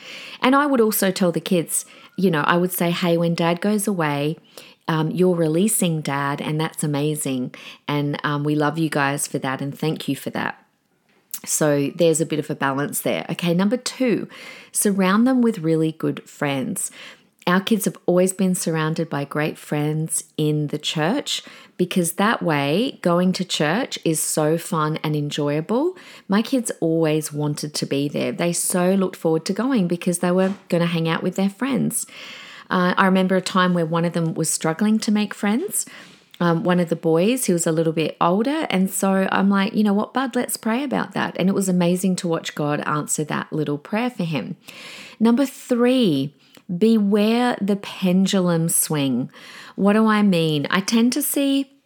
And 0.40 0.54
I 0.54 0.66
would 0.66 0.80
also 0.80 1.10
tell 1.10 1.32
the 1.32 1.40
kids, 1.40 1.84
you 2.16 2.30
know, 2.30 2.42
I 2.42 2.56
would 2.56 2.72
say, 2.72 2.90
hey, 2.90 3.16
when 3.16 3.34
dad 3.34 3.60
goes 3.60 3.86
away, 3.86 4.38
um, 4.86 5.10
you're 5.10 5.36
releasing 5.36 6.00
dad, 6.00 6.40
and 6.40 6.58
that's 6.58 6.82
amazing. 6.82 7.54
And 7.86 8.18
um, 8.24 8.42
we 8.42 8.54
love 8.54 8.78
you 8.78 8.88
guys 8.88 9.26
for 9.26 9.38
that, 9.38 9.60
and 9.60 9.78
thank 9.78 10.08
you 10.08 10.16
for 10.16 10.30
that. 10.30 10.64
So 11.44 11.90
there's 11.94 12.20
a 12.20 12.26
bit 12.26 12.38
of 12.38 12.50
a 12.50 12.54
balance 12.54 13.00
there. 13.02 13.24
Okay, 13.30 13.54
number 13.54 13.76
two, 13.76 14.28
surround 14.72 15.26
them 15.26 15.40
with 15.40 15.58
really 15.58 15.92
good 15.92 16.28
friends. 16.28 16.90
Our 17.46 17.60
kids 17.62 17.86
have 17.86 17.96
always 18.04 18.34
been 18.34 18.54
surrounded 18.54 19.08
by 19.08 19.24
great 19.24 19.56
friends 19.56 20.24
in 20.36 20.66
the 20.66 20.78
church 20.78 21.42
because 21.78 22.14
that 22.14 22.42
way 22.42 22.98
going 23.00 23.32
to 23.32 23.44
church 23.44 23.98
is 24.04 24.20
so 24.20 24.58
fun 24.58 24.98
and 25.02 25.16
enjoyable. 25.16 25.96
My 26.28 26.42
kids 26.42 26.70
always 26.80 27.32
wanted 27.32 27.72
to 27.72 27.86
be 27.86 28.06
there. 28.06 28.32
They 28.32 28.52
so 28.52 28.94
looked 28.94 29.16
forward 29.16 29.46
to 29.46 29.54
going 29.54 29.88
because 29.88 30.18
they 30.18 30.30
were 30.30 30.52
going 30.68 30.82
to 30.82 30.86
hang 30.86 31.08
out 31.08 31.22
with 31.22 31.36
their 31.36 31.48
friends. 31.48 32.06
Uh, 32.68 32.92
I 32.98 33.06
remember 33.06 33.36
a 33.36 33.40
time 33.40 33.72
where 33.72 33.86
one 33.86 34.04
of 34.04 34.12
them 34.12 34.34
was 34.34 34.50
struggling 34.50 34.98
to 34.98 35.10
make 35.10 35.32
friends 35.32 35.86
um, 36.40 36.62
one 36.62 36.80
of 36.80 36.88
the 36.88 36.96
boys 36.96 37.46
who 37.46 37.52
was 37.52 37.66
a 37.66 37.72
little 37.72 37.92
bit 37.92 38.16
older. 38.20 38.66
And 38.70 38.90
so 38.90 39.28
I'm 39.32 39.50
like, 39.50 39.74
you 39.74 39.82
know 39.82 39.94
what, 39.94 40.14
Bud, 40.14 40.36
let's 40.36 40.56
pray 40.56 40.84
about 40.84 41.12
that. 41.12 41.36
And 41.38 41.48
it 41.48 41.54
was 41.54 41.68
amazing 41.68 42.16
to 42.16 42.28
watch 42.28 42.54
God 42.54 42.80
answer 42.86 43.24
that 43.24 43.52
little 43.52 43.78
prayer 43.78 44.10
for 44.10 44.24
him. 44.24 44.56
Number 45.18 45.44
three, 45.44 46.34
beware 46.76 47.56
the 47.60 47.76
pendulum 47.76 48.68
swing. 48.68 49.30
What 49.74 49.94
do 49.94 50.06
I 50.06 50.22
mean? 50.22 50.66
I 50.70 50.80
tend 50.80 51.12
to 51.14 51.22
see 51.22 51.77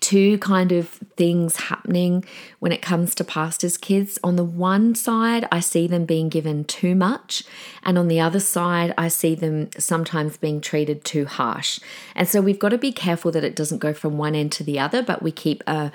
two 0.00 0.38
kind 0.38 0.72
of 0.72 0.88
things 1.16 1.56
happening 1.56 2.24
when 2.58 2.72
it 2.72 2.82
comes 2.82 3.14
to 3.14 3.24
pastors' 3.24 3.76
kids. 3.76 4.18
On 4.22 4.36
the 4.36 4.44
one 4.44 4.94
side, 4.94 5.46
I 5.50 5.60
see 5.60 5.86
them 5.86 6.04
being 6.04 6.28
given 6.28 6.64
too 6.64 6.94
much, 6.94 7.42
and 7.82 7.98
on 7.98 8.08
the 8.08 8.20
other 8.20 8.40
side, 8.40 8.94
I 8.96 9.08
see 9.08 9.34
them 9.34 9.70
sometimes 9.78 10.36
being 10.36 10.60
treated 10.60 11.04
too 11.04 11.26
harsh. 11.26 11.80
And 12.14 12.28
so 12.28 12.40
we've 12.40 12.58
got 12.58 12.70
to 12.70 12.78
be 12.78 12.92
careful 12.92 13.30
that 13.32 13.44
it 13.44 13.56
doesn't 13.56 13.78
go 13.78 13.92
from 13.92 14.18
one 14.18 14.34
end 14.34 14.52
to 14.52 14.64
the 14.64 14.78
other, 14.78 15.02
but 15.02 15.22
we 15.22 15.32
keep 15.32 15.62
a 15.66 15.92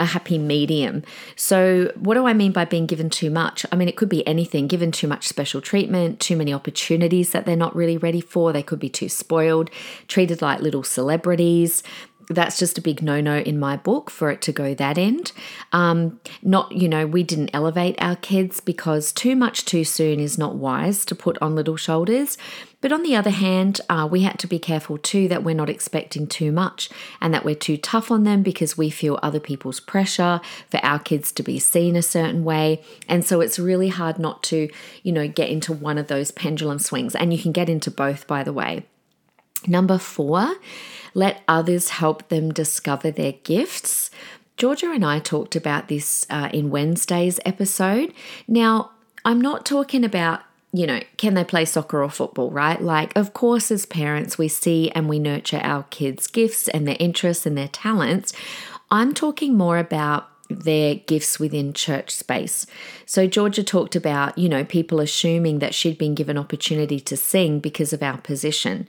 a 0.00 0.06
happy 0.06 0.38
medium. 0.38 1.02
So, 1.36 1.92
what 1.94 2.14
do 2.14 2.26
I 2.26 2.32
mean 2.32 2.52
by 2.52 2.64
being 2.64 2.86
given 2.86 3.10
too 3.10 3.30
much? 3.30 3.66
I 3.70 3.76
mean, 3.76 3.86
it 3.86 3.96
could 3.96 4.08
be 4.08 4.26
anything 4.26 4.66
given 4.66 4.90
too 4.90 5.06
much 5.06 5.28
special 5.28 5.60
treatment, 5.60 6.18
too 6.18 6.36
many 6.36 6.54
opportunities 6.54 7.32
that 7.32 7.44
they're 7.44 7.54
not 7.54 7.76
really 7.76 7.98
ready 7.98 8.22
for. 8.22 8.52
They 8.52 8.62
could 8.62 8.80
be 8.80 8.88
too 8.88 9.10
spoiled, 9.10 9.70
treated 10.08 10.40
like 10.40 10.60
little 10.60 10.82
celebrities 10.82 11.82
that's 12.30 12.58
just 12.58 12.78
a 12.78 12.80
big 12.80 13.02
no 13.02 13.20
no 13.20 13.38
in 13.38 13.58
my 13.58 13.76
book 13.76 14.10
for 14.10 14.30
it 14.30 14.40
to 14.42 14.52
go 14.52 14.74
that 14.74 14.96
end. 14.96 15.32
Um, 15.72 16.20
not, 16.42 16.72
you 16.72 16.88
know, 16.88 17.06
we 17.06 17.22
didn't 17.22 17.50
elevate 17.52 17.96
our 18.00 18.16
kids 18.16 18.60
because 18.60 19.12
too 19.12 19.34
much 19.34 19.64
too 19.64 19.84
soon 19.84 20.20
is 20.20 20.38
not 20.38 20.54
wise 20.54 21.04
to 21.06 21.14
put 21.14 21.36
on 21.42 21.54
little 21.54 21.76
shoulders. 21.76 22.38
But 22.80 22.92
on 22.92 23.02
the 23.02 23.14
other 23.14 23.30
hand, 23.30 23.80
uh, 23.90 24.08
we 24.10 24.22
had 24.22 24.38
to 24.38 24.46
be 24.46 24.58
careful 24.58 24.96
too 24.96 25.28
that 25.28 25.44
we're 25.44 25.54
not 25.54 25.68
expecting 25.68 26.26
too 26.26 26.50
much 26.50 26.88
and 27.20 27.34
that 27.34 27.44
we're 27.44 27.54
too 27.54 27.76
tough 27.76 28.10
on 28.10 28.24
them 28.24 28.42
because 28.42 28.78
we 28.78 28.88
feel 28.88 29.18
other 29.22 29.40
people's 29.40 29.80
pressure 29.80 30.40
for 30.70 30.78
our 30.82 30.98
kids 30.98 31.30
to 31.32 31.42
be 31.42 31.58
seen 31.58 31.94
a 31.94 32.02
certain 32.02 32.42
way. 32.42 32.82
And 33.06 33.24
so 33.24 33.40
it's 33.40 33.58
really 33.58 33.88
hard 33.88 34.18
not 34.18 34.42
to, 34.44 34.70
you 35.02 35.12
know, 35.12 35.28
get 35.28 35.50
into 35.50 35.74
one 35.74 35.98
of 35.98 36.06
those 36.06 36.30
pendulum 36.30 36.78
swings. 36.78 37.14
And 37.14 37.34
you 37.34 37.38
can 37.38 37.52
get 37.52 37.68
into 37.68 37.90
both, 37.90 38.26
by 38.26 38.42
the 38.42 38.52
way. 38.52 38.86
Number 39.66 39.98
four, 39.98 40.54
let 41.14 41.42
others 41.48 41.90
help 41.90 42.28
them 42.28 42.52
discover 42.52 43.10
their 43.10 43.32
gifts. 43.32 44.10
Georgia 44.56 44.90
and 44.90 45.04
I 45.04 45.18
talked 45.18 45.56
about 45.56 45.88
this 45.88 46.26
uh, 46.28 46.50
in 46.52 46.70
Wednesday's 46.70 47.40
episode. 47.46 48.12
Now, 48.46 48.90
I'm 49.24 49.40
not 49.40 49.64
talking 49.64 50.04
about 50.04 50.42
you 50.72 50.86
know, 50.86 51.00
can 51.16 51.34
they 51.34 51.44
play 51.44 51.64
soccer 51.64 52.02
or 52.02 52.10
football, 52.10 52.50
right? 52.50 52.80
Like, 52.80 53.16
of 53.16 53.32
course, 53.32 53.72
as 53.72 53.86
parents, 53.86 54.38
we 54.38 54.46
see 54.46 54.88
and 54.92 55.08
we 55.08 55.18
nurture 55.18 55.60
our 55.62 55.82
kids' 55.90 56.28
gifts 56.28 56.68
and 56.68 56.86
their 56.86 56.96
interests 57.00 57.44
and 57.44 57.58
their 57.58 57.68
talents. 57.68 58.32
I'm 58.90 59.12
talking 59.12 59.56
more 59.56 59.78
about 59.78 60.28
their 60.48 60.96
gifts 60.96 61.38
within 61.38 61.72
church 61.72 62.10
space. 62.10 62.66
So 63.06 63.26
Georgia 63.26 63.62
talked 63.62 63.96
about, 63.96 64.36
you 64.36 64.48
know, 64.48 64.64
people 64.64 65.00
assuming 65.00 65.60
that 65.60 65.74
she'd 65.74 65.98
been 65.98 66.14
given 66.14 66.36
opportunity 66.36 67.00
to 67.00 67.16
sing 67.16 67.60
because 67.60 67.92
of 67.92 68.02
our 68.02 68.18
position. 68.18 68.88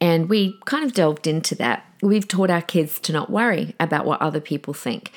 And 0.00 0.28
we 0.28 0.58
kind 0.64 0.84
of 0.84 0.92
delved 0.92 1.26
into 1.26 1.54
that. 1.56 1.84
We've 2.02 2.26
taught 2.26 2.50
our 2.50 2.62
kids 2.62 2.98
to 3.00 3.12
not 3.12 3.30
worry 3.30 3.74
about 3.78 4.04
what 4.04 4.20
other 4.20 4.40
people 4.40 4.74
think. 4.74 5.12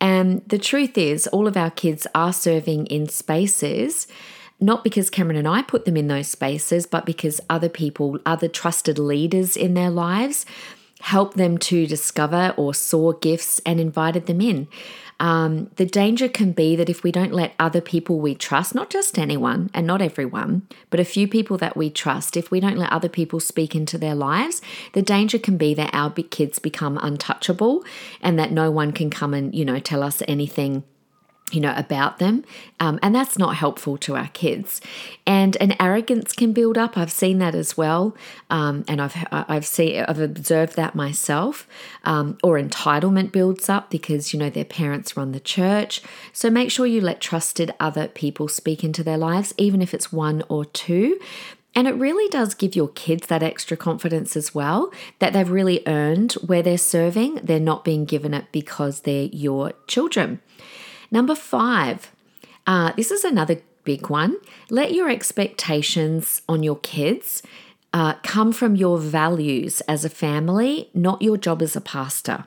And 0.00 0.46
the 0.46 0.58
truth 0.58 0.98
is, 0.98 1.26
all 1.28 1.46
of 1.46 1.56
our 1.56 1.70
kids 1.70 2.06
are 2.14 2.32
serving 2.32 2.86
in 2.86 3.08
spaces, 3.08 4.06
not 4.60 4.84
because 4.84 5.08
Cameron 5.08 5.38
and 5.38 5.48
I 5.48 5.62
put 5.62 5.86
them 5.86 5.96
in 5.96 6.08
those 6.08 6.28
spaces, 6.28 6.86
but 6.86 7.06
because 7.06 7.40
other 7.48 7.68
people, 7.68 8.18
other 8.26 8.48
trusted 8.48 8.98
leaders 8.98 9.56
in 9.56 9.74
their 9.74 9.90
lives, 9.90 10.44
helped 11.00 11.36
them 11.36 11.58
to 11.58 11.86
discover 11.86 12.54
or 12.56 12.74
saw 12.74 13.12
gifts 13.12 13.60
and 13.64 13.80
invited 13.80 14.26
them 14.26 14.40
in. 14.40 14.68
Um, 15.18 15.70
the 15.76 15.86
danger 15.86 16.28
can 16.28 16.52
be 16.52 16.76
that 16.76 16.90
if 16.90 17.02
we 17.02 17.10
don't 17.10 17.32
let 17.32 17.54
other 17.58 17.80
people 17.80 18.20
we 18.20 18.34
trust, 18.34 18.74
not 18.74 18.90
just 18.90 19.18
anyone 19.18 19.70
and 19.72 19.86
not 19.86 20.02
everyone, 20.02 20.66
but 20.90 21.00
a 21.00 21.04
few 21.04 21.26
people 21.26 21.56
that 21.58 21.76
we 21.76 21.88
trust, 21.88 22.36
if 22.36 22.50
we 22.50 22.60
don't 22.60 22.76
let 22.76 22.92
other 22.92 23.08
people 23.08 23.40
speak 23.40 23.74
into 23.74 23.96
their 23.96 24.14
lives, 24.14 24.60
the 24.92 25.02
danger 25.02 25.38
can 25.38 25.56
be 25.56 25.72
that 25.74 25.90
our 25.94 26.10
kids 26.10 26.58
become 26.58 26.98
untouchable 26.98 27.84
and 28.20 28.38
that 28.38 28.52
no 28.52 28.70
one 28.70 28.92
can 28.92 29.08
come 29.08 29.32
and, 29.32 29.54
you 29.54 29.64
know, 29.64 29.78
tell 29.78 30.02
us 30.02 30.22
anything 30.28 30.84
you 31.52 31.60
know 31.60 31.72
about 31.76 32.18
them. 32.18 32.44
Um, 32.80 32.98
and 33.02 33.14
that's 33.14 33.38
not 33.38 33.54
helpful 33.54 33.96
to 33.98 34.16
our 34.16 34.28
kids. 34.28 34.80
And 35.26 35.56
an 35.60 35.80
arrogance 35.80 36.32
can 36.32 36.52
build 36.52 36.76
up. 36.76 36.98
I've 36.98 37.12
seen 37.12 37.38
that 37.38 37.54
as 37.54 37.76
well. 37.76 38.16
Um, 38.50 38.84
and 38.88 39.00
i've 39.00 39.14
i've 39.30 39.66
seen 39.66 40.04
i've 40.08 40.18
observed 40.18 40.74
that 40.76 40.94
myself. 40.96 41.68
Um, 42.04 42.36
or 42.42 42.58
entitlement 42.60 43.30
builds 43.30 43.68
up 43.68 43.90
because 43.90 44.32
you 44.32 44.40
know 44.40 44.50
their 44.50 44.64
parents 44.64 45.16
run 45.16 45.32
the 45.32 45.40
church. 45.40 46.02
So 46.32 46.50
make 46.50 46.70
sure 46.70 46.84
you 46.84 47.00
let 47.00 47.20
trusted 47.20 47.72
other 47.78 48.08
people 48.08 48.48
speak 48.48 48.82
into 48.82 49.04
their 49.04 49.18
lives 49.18 49.54
even 49.56 49.80
if 49.80 49.94
it's 49.94 50.12
one 50.12 50.42
or 50.48 50.64
two. 50.64 51.18
And 51.76 51.86
it 51.86 51.94
really 51.94 52.28
does 52.30 52.54
give 52.54 52.74
your 52.74 52.88
kids 52.88 53.26
that 53.26 53.42
extra 53.42 53.76
confidence 53.76 54.34
as 54.34 54.54
well 54.54 54.90
that 55.18 55.34
they've 55.34 55.48
really 55.48 55.82
earned 55.86 56.32
where 56.34 56.62
they're 56.62 56.78
serving. 56.78 57.34
They're 57.42 57.60
not 57.60 57.84
being 57.84 58.06
given 58.06 58.32
it 58.32 58.46
because 58.50 59.00
they're 59.00 59.28
your 59.30 59.74
children. 59.86 60.40
Number 61.10 61.34
five, 61.34 62.10
uh, 62.66 62.92
this 62.96 63.10
is 63.10 63.24
another 63.24 63.60
big 63.84 64.08
one. 64.10 64.36
Let 64.70 64.92
your 64.92 65.08
expectations 65.08 66.42
on 66.48 66.62
your 66.62 66.76
kids 66.76 67.42
uh, 67.92 68.14
come 68.22 68.52
from 68.52 68.76
your 68.76 68.98
values 68.98 69.80
as 69.82 70.04
a 70.04 70.10
family, 70.10 70.90
not 70.92 71.22
your 71.22 71.36
job 71.36 71.62
as 71.62 71.76
a 71.76 71.80
pastor. 71.80 72.44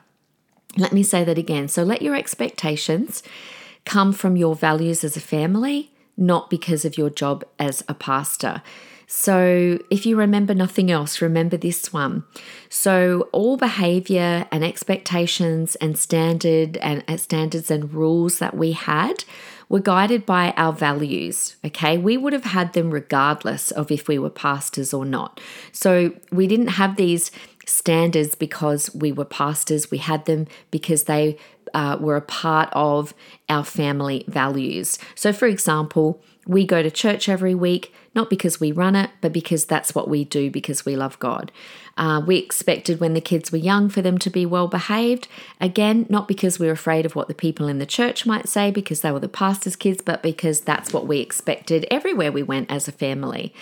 Let 0.76 0.92
me 0.92 1.02
say 1.02 1.24
that 1.24 1.38
again. 1.38 1.68
So 1.68 1.82
let 1.82 2.02
your 2.02 2.14
expectations 2.14 3.22
come 3.84 4.12
from 4.12 4.36
your 4.36 4.54
values 4.54 5.02
as 5.02 5.16
a 5.16 5.20
family, 5.20 5.90
not 6.20 6.50
because 6.50 6.84
of 6.84 6.96
your 6.96 7.10
job 7.10 7.44
as 7.58 7.82
a 7.88 7.94
pastor. 7.94 8.62
So, 9.12 9.80
if 9.90 10.06
you 10.06 10.14
remember 10.14 10.54
nothing 10.54 10.88
else, 10.88 11.20
remember 11.20 11.56
this 11.56 11.92
one. 11.92 12.22
So, 12.68 13.28
all 13.32 13.56
behavior 13.56 14.46
and 14.52 14.64
expectations 14.64 15.74
and 15.76 15.98
standard 15.98 16.76
and 16.76 17.02
uh, 17.08 17.16
standards 17.16 17.72
and 17.72 17.92
rules 17.92 18.38
that 18.38 18.56
we 18.56 18.70
had 18.70 19.24
were 19.68 19.80
guided 19.80 20.24
by 20.24 20.52
our 20.56 20.72
values. 20.72 21.56
Okay, 21.66 21.98
we 21.98 22.16
would 22.16 22.32
have 22.32 22.44
had 22.44 22.72
them 22.72 22.92
regardless 22.92 23.72
of 23.72 23.90
if 23.90 24.06
we 24.06 24.16
were 24.16 24.30
pastors 24.30 24.94
or 24.94 25.04
not. 25.04 25.40
So, 25.72 26.12
we 26.30 26.46
didn't 26.46 26.68
have 26.78 26.94
these 26.94 27.32
standards 27.66 28.36
because 28.36 28.94
we 28.94 29.10
were 29.10 29.24
pastors, 29.24 29.90
we 29.90 29.98
had 29.98 30.26
them 30.26 30.46
because 30.70 31.04
they 31.04 31.36
uh, 31.74 31.96
were 32.00 32.16
a 32.16 32.22
part 32.22 32.68
of 32.72 33.14
our 33.48 33.64
family 33.64 34.24
values. 34.28 34.98
So, 35.14 35.32
for 35.32 35.46
example, 35.46 36.22
we 36.46 36.66
go 36.66 36.82
to 36.82 36.90
church 36.90 37.28
every 37.28 37.54
week, 37.54 37.94
not 38.14 38.30
because 38.30 38.58
we 38.58 38.72
run 38.72 38.96
it, 38.96 39.10
but 39.20 39.32
because 39.32 39.66
that's 39.66 39.94
what 39.94 40.08
we 40.08 40.24
do 40.24 40.50
because 40.50 40.84
we 40.84 40.96
love 40.96 41.18
God. 41.18 41.52
Uh, 41.96 42.20
we 42.26 42.38
expected 42.38 42.98
when 42.98 43.14
the 43.14 43.20
kids 43.20 43.52
were 43.52 43.58
young 43.58 43.88
for 43.88 44.00
them 44.00 44.16
to 44.18 44.30
be 44.30 44.46
well 44.46 44.66
behaved. 44.66 45.28
Again, 45.60 46.06
not 46.08 46.26
because 46.26 46.58
we 46.58 46.66
were 46.66 46.72
afraid 46.72 47.04
of 47.04 47.14
what 47.14 47.28
the 47.28 47.34
people 47.34 47.68
in 47.68 47.78
the 47.78 47.86
church 47.86 48.24
might 48.24 48.48
say 48.48 48.70
because 48.70 49.02
they 49.02 49.12
were 49.12 49.20
the 49.20 49.28
pastor's 49.28 49.76
kids, 49.76 50.02
but 50.02 50.22
because 50.22 50.62
that's 50.62 50.92
what 50.92 51.06
we 51.06 51.18
expected 51.18 51.86
everywhere 51.90 52.32
we 52.32 52.42
went 52.42 52.70
as 52.70 52.88
a 52.88 52.92
family. 52.92 53.54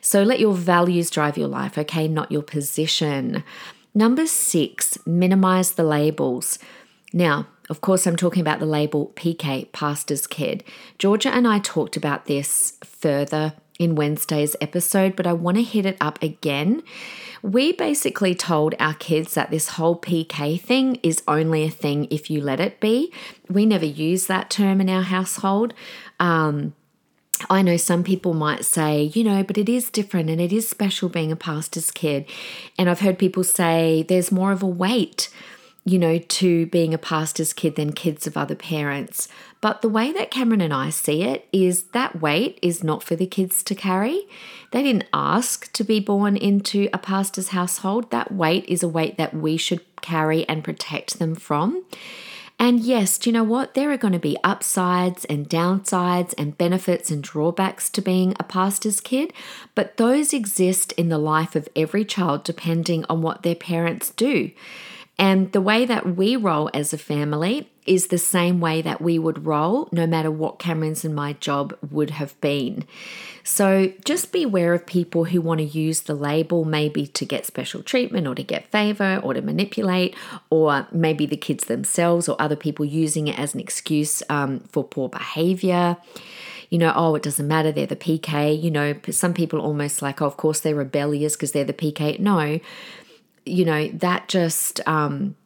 So 0.00 0.22
let 0.22 0.38
your 0.38 0.54
values 0.54 1.10
drive 1.10 1.38
your 1.38 1.48
life, 1.48 1.78
okay, 1.78 2.08
not 2.08 2.30
your 2.30 2.42
position. 2.42 3.42
Number 3.94 4.26
six, 4.26 4.98
minimize 5.06 5.72
the 5.72 5.82
labels. 5.82 6.58
Now, 7.12 7.46
of 7.70 7.80
course, 7.80 8.06
I'm 8.06 8.16
talking 8.16 8.40
about 8.40 8.60
the 8.60 8.66
label 8.66 9.12
PK, 9.14 9.70
Pastor's 9.72 10.26
Kid. 10.26 10.64
Georgia 10.98 11.30
and 11.30 11.46
I 11.46 11.58
talked 11.58 11.96
about 11.96 12.26
this 12.26 12.78
further 12.84 13.54
in 13.78 13.94
Wednesday's 13.94 14.56
episode, 14.60 15.14
but 15.14 15.26
I 15.26 15.32
want 15.32 15.56
to 15.56 15.62
hit 15.62 15.86
it 15.86 15.96
up 16.00 16.20
again. 16.22 16.82
We 17.42 17.72
basically 17.72 18.34
told 18.34 18.74
our 18.80 18.94
kids 18.94 19.34
that 19.34 19.50
this 19.50 19.70
whole 19.70 19.96
PK 19.96 20.60
thing 20.60 20.96
is 20.96 21.22
only 21.28 21.62
a 21.64 21.70
thing 21.70 22.08
if 22.10 22.30
you 22.30 22.40
let 22.40 22.58
it 22.58 22.80
be. 22.80 23.12
We 23.48 23.66
never 23.66 23.86
use 23.86 24.26
that 24.26 24.50
term 24.50 24.80
in 24.80 24.90
our 24.90 25.02
household. 25.02 25.74
Um, 26.18 26.74
I 27.48 27.62
know 27.62 27.76
some 27.76 28.02
people 28.02 28.34
might 28.34 28.64
say, 28.64 29.12
you 29.14 29.22
know, 29.22 29.44
but 29.44 29.56
it 29.58 29.68
is 29.68 29.90
different 29.90 30.28
and 30.28 30.40
it 30.40 30.52
is 30.52 30.68
special 30.68 31.08
being 31.08 31.30
a 31.30 31.36
pastor's 31.36 31.92
kid. 31.92 32.26
And 32.76 32.90
I've 32.90 33.00
heard 33.00 33.18
people 33.18 33.44
say 33.44 34.04
there's 34.08 34.32
more 34.32 34.50
of 34.50 34.62
a 34.62 34.66
weight 34.66 35.28
you 35.88 35.98
know, 35.98 36.18
to 36.18 36.66
being 36.66 36.92
a 36.92 36.98
pastor's 36.98 37.54
kid 37.54 37.76
than 37.76 37.92
kids 37.92 38.26
of 38.26 38.36
other 38.36 38.54
parents. 38.54 39.26
But 39.62 39.80
the 39.80 39.88
way 39.88 40.12
that 40.12 40.30
Cameron 40.30 40.60
and 40.60 40.72
I 40.72 40.90
see 40.90 41.22
it 41.22 41.48
is 41.50 41.84
that 41.94 42.20
weight 42.20 42.58
is 42.60 42.84
not 42.84 43.02
for 43.02 43.16
the 43.16 43.26
kids 43.26 43.62
to 43.62 43.74
carry. 43.74 44.28
They 44.70 44.82
didn't 44.82 45.08
ask 45.14 45.72
to 45.72 45.84
be 45.84 45.98
born 45.98 46.36
into 46.36 46.90
a 46.92 46.98
pastor's 46.98 47.48
household. 47.48 48.10
That 48.10 48.30
weight 48.30 48.66
is 48.68 48.82
a 48.82 48.88
weight 48.88 49.16
that 49.16 49.34
we 49.34 49.56
should 49.56 49.80
carry 50.02 50.46
and 50.46 50.62
protect 50.62 51.18
them 51.18 51.34
from. 51.34 51.84
And 52.58 52.80
yes, 52.80 53.16
do 53.16 53.30
you 53.30 53.34
know 53.34 53.44
what? 53.44 53.72
There 53.74 53.90
are 53.90 53.96
going 53.96 54.12
to 54.12 54.18
be 54.18 54.36
upsides 54.44 55.24
and 55.26 55.48
downsides 55.48 56.34
and 56.36 56.58
benefits 56.58 57.10
and 57.10 57.22
drawbacks 57.22 57.88
to 57.90 58.02
being 58.02 58.34
a 58.38 58.44
pastor's 58.44 59.00
kid, 59.00 59.32
but 59.74 59.96
those 59.96 60.34
exist 60.34 60.92
in 60.92 61.08
the 61.08 61.18
life 61.18 61.56
of 61.56 61.68
every 61.74 62.04
child 62.04 62.44
depending 62.44 63.06
on 63.08 63.22
what 63.22 63.42
their 63.42 63.54
parents 63.54 64.10
do. 64.10 64.50
And 65.18 65.50
the 65.52 65.60
way 65.60 65.84
that 65.84 66.16
we 66.16 66.36
roll 66.36 66.70
as 66.72 66.92
a 66.92 66.98
family 66.98 67.68
is 67.86 68.08
the 68.08 68.18
same 68.18 68.60
way 68.60 68.82
that 68.82 69.00
we 69.00 69.18
would 69.18 69.46
roll, 69.46 69.88
no 69.90 70.06
matter 70.06 70.30
what 70.30 70.58
Cameron's 70.58 71.04
and 71.04 71.14
my 71.14 71.32
job 71.34 71.76
would 71.90 72.10
have 72.10 72.38
been. 72.40 72.84
So 73.42 73.92
just 74.04 74.30
beware 74.30 74.74
of 74.74 74.86
people 74.86 75.24
who 75.24 75.40
want 75.40 75.58
to 75.58 75.64
use 75.64 76.02
the 76.02 76.14
label 76.14 76.64
maybe 76.64 77.06
to 77.06 77.24
get 77.24 77.46
special 77.46 77.82
treatment 77.82 78.28
or 78.28 78.34
to 78.34 78.42
get 78.42 78.70
favor 78.70 79.20
or 79.24 79.34
to 79.34 79.40
manipulate, 79.40 80.14
or 80.50 80.86
maybe 80.92 81.26
the 81.26 81.36
kids 81.36 81.64
themselves 81.64 82.28
or 82.28 82.40
other 82.40 82.56
people 82.56 82.84
using 82.84 83.26
it 83.26 83.38
as 83.38 83.54
an 83.54 83.60
excuse 83.60 84.22
um, 84.28 84.60
for 84.70 84.84
poor 84.84 85.08
behavior 85.08 85.96
you 86.70 86.76
know, 86.76 86.92
oh, 86.94 87.14
it 87.14 87.22
doesn't 87.22 87.48
matter, 87.48 87.72
they're 87.72 87.86
the 87.86 87.96
PK. 87.96 88.62
You 88.62 88.70
know, 88.70 88.94
some 89.10 89.32
people 89.32 89.58
almost 89.58 90.02
like, 90.02 90.20
oh, 90.20 90.26
of 90.26 90.36
course 90.36 90.60
they're 90.60 90.74
rebellious 90.74 91.34
because 91.34 91.52
they're 91.52 91.64
the 91.64 91.72
PK. 91.72 92.18
No, 92.18 92.60
you 93.48 93.64
know, 93.64 93.88
that 93.88 94.28
just 94.28 94.86
um, 94.86 95.36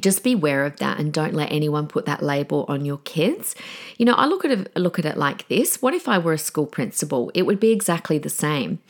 just 0.00 0.24
beware 0.24 0.64
of 0.64 0.76
that 0.78 0.98
and 0.98 1.12
don't 1.12 1.34
let 1.34 1.50
anyone 1.52 1.86
put 1.86 2.06
that 2.06 2.22
label 2.22 2.64
on 2.68 2.84
your 2.84 2.98
kids. 2.98 3.54
You 3.96 4.06
know, 4.06 4.14
I 4.14 4.26
look 4.26 4.44
at 4.44 4.50
it 4.50 4.76
look 4.76 4.98
at 4.98 5.04
it 5.04 5.16
like 5.16 5.48
this. 5.48 5.80
What 5.80 5.94
if 5.94 6.08
I 6.08 6.18
were 6.18 6.32
a 6.32 6.38
school 6.38 6.66
principal? 6.66 7.30
It 7.34 7.42
would 7.42 7.60
be 7.60 7.70
exactly 7.70 8.18
the 8.18 8.30
same. 8.30 8.80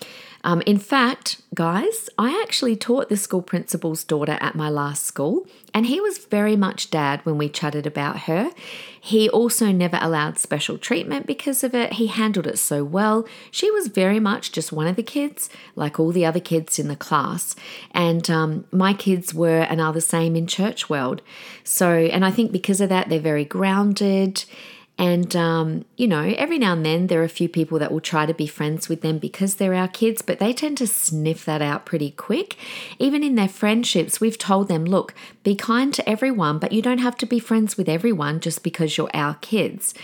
Um, 0.44 0.60
in 0.66 0.78
fact, 0.78 1.40
guys, 1.54 2.10
I 2.18 2.38
actually 2.44 2.76
taught 2.76 3.08
the 3.08 3.16
school 3.16 3.40
principal's 3.40 4.04
daughter 4.04 4.36
at 4.42 4.54
my 4.54 4.68
last 4.68 5.06
school, 5.06 5.46
and 5.72 5.86
he 5.86 6.00
was 6.02 6.18
very 6.18 6.54
much 6.54 6.90
dad 6.90 7.20
when 7.24 7.38
we 7.38 7.48
chatted 7.48 7.86
about 7.86 8.20
her. 8.20 8.50
He 9.00 9.28
also 9.30 9.72
never 9.72 9.98
allowed 10.02 10.38
special 10.38 10.76
treatment 10.76 11.26
because 11.26 11.64
of 11.64 11.74
it. 11.74 11.94
He 11.94 12.08
handled 12.08 12.46
it 12.46 12.58
so 12.58 12.84
well. 12.84 13.26
She 13.50 13.70
was 13.70 13.88
very 13.88 14.20
much 14.20 14.52
just 14.52 14.70
one 14.70 14.86
of 14.86 14.96
the 14.96 15.02
kids, 15.02 15.48
like 15.76 15.98
all 15.98 16.12
the 16.12 16.26
other 16.26 16.40
kids 16.40 16.78
in 16.78 16.88
the 16.88 16.96
class. 16.96 17.56
And 17.92 18.30
um, 18.30 18.66
my 18.70 18.92
kids 18.92 19.32
were 19.32 19.62
and 19.62 19.80
are 19.80 19.94
the 19.94 20.02
same 20.02 20.36
in 20.36 20.46
church 20.46 20.90
world. 20.90 21.22
So, 21.64 21.90
and 21.90 22.22
I 22.22 22.30
think 22.30 22.52
because 22.52 22.82
of 22.82 22.90
that, 22.90 23.08
they're 23.08 23.18
very 23.18 23.46
grounded 23.46 24.44
and, 24.96 25.34
um, 25.34 25.84
you 25.96 26.06
know, 26.06 26.34
every 26.38 26.58
now 26.58 26.72
and 26.72 26.86
then 26.86 27.08
there 27.08 27.20
are 27.20 27.24
a 27.24 27.28
few 27.28 27.48
people 27.48 27.80
that 27.80 27.90
will 27.90 28.00
try 28.00 28.26
to 28.26 28.34
be 28.34 28.46
friends 28.46 28.88
with 28.88 29.00
them 29.00 29.18
because 29.18 29.56
they're 29.56 29.74
our 29.74 29.88
kids, 29.88 30.22
but 30.22 30.38
they 30.38 30.52
tend 30.52 30.78
to 30.78 30.86
sniff 30.86 31.44
that 31.46 31.60
out 31.60 31.84
pretty 31.84 32.12
quick. 32.12 32.56
Even 33.00 33.24
in 33.24 33.34
their 33.34 33.48
friendships, 33.48 34.20
we've 34.20 34.38
told 34.38 34.68
them, 34.68 34.84
look, 34.84 35.12
be 35.42 35.56
kind 35.56 35.92
to 35.94 36.08
everyone, 36.08 36.60
but 36.60 36.70
you 36.70 36.80
don't 36.80 36.98
have 36.98 37.16
to 37.16 37.26
be 37.26 37.40
friends 37.40 37.76
with 37.76 37.88
everyone 37.88 38.38
just 38.38 38.62
because 38.62 38.96
you're 38.96 39.10
our 39.12 39.34
kids. 39.40 39.94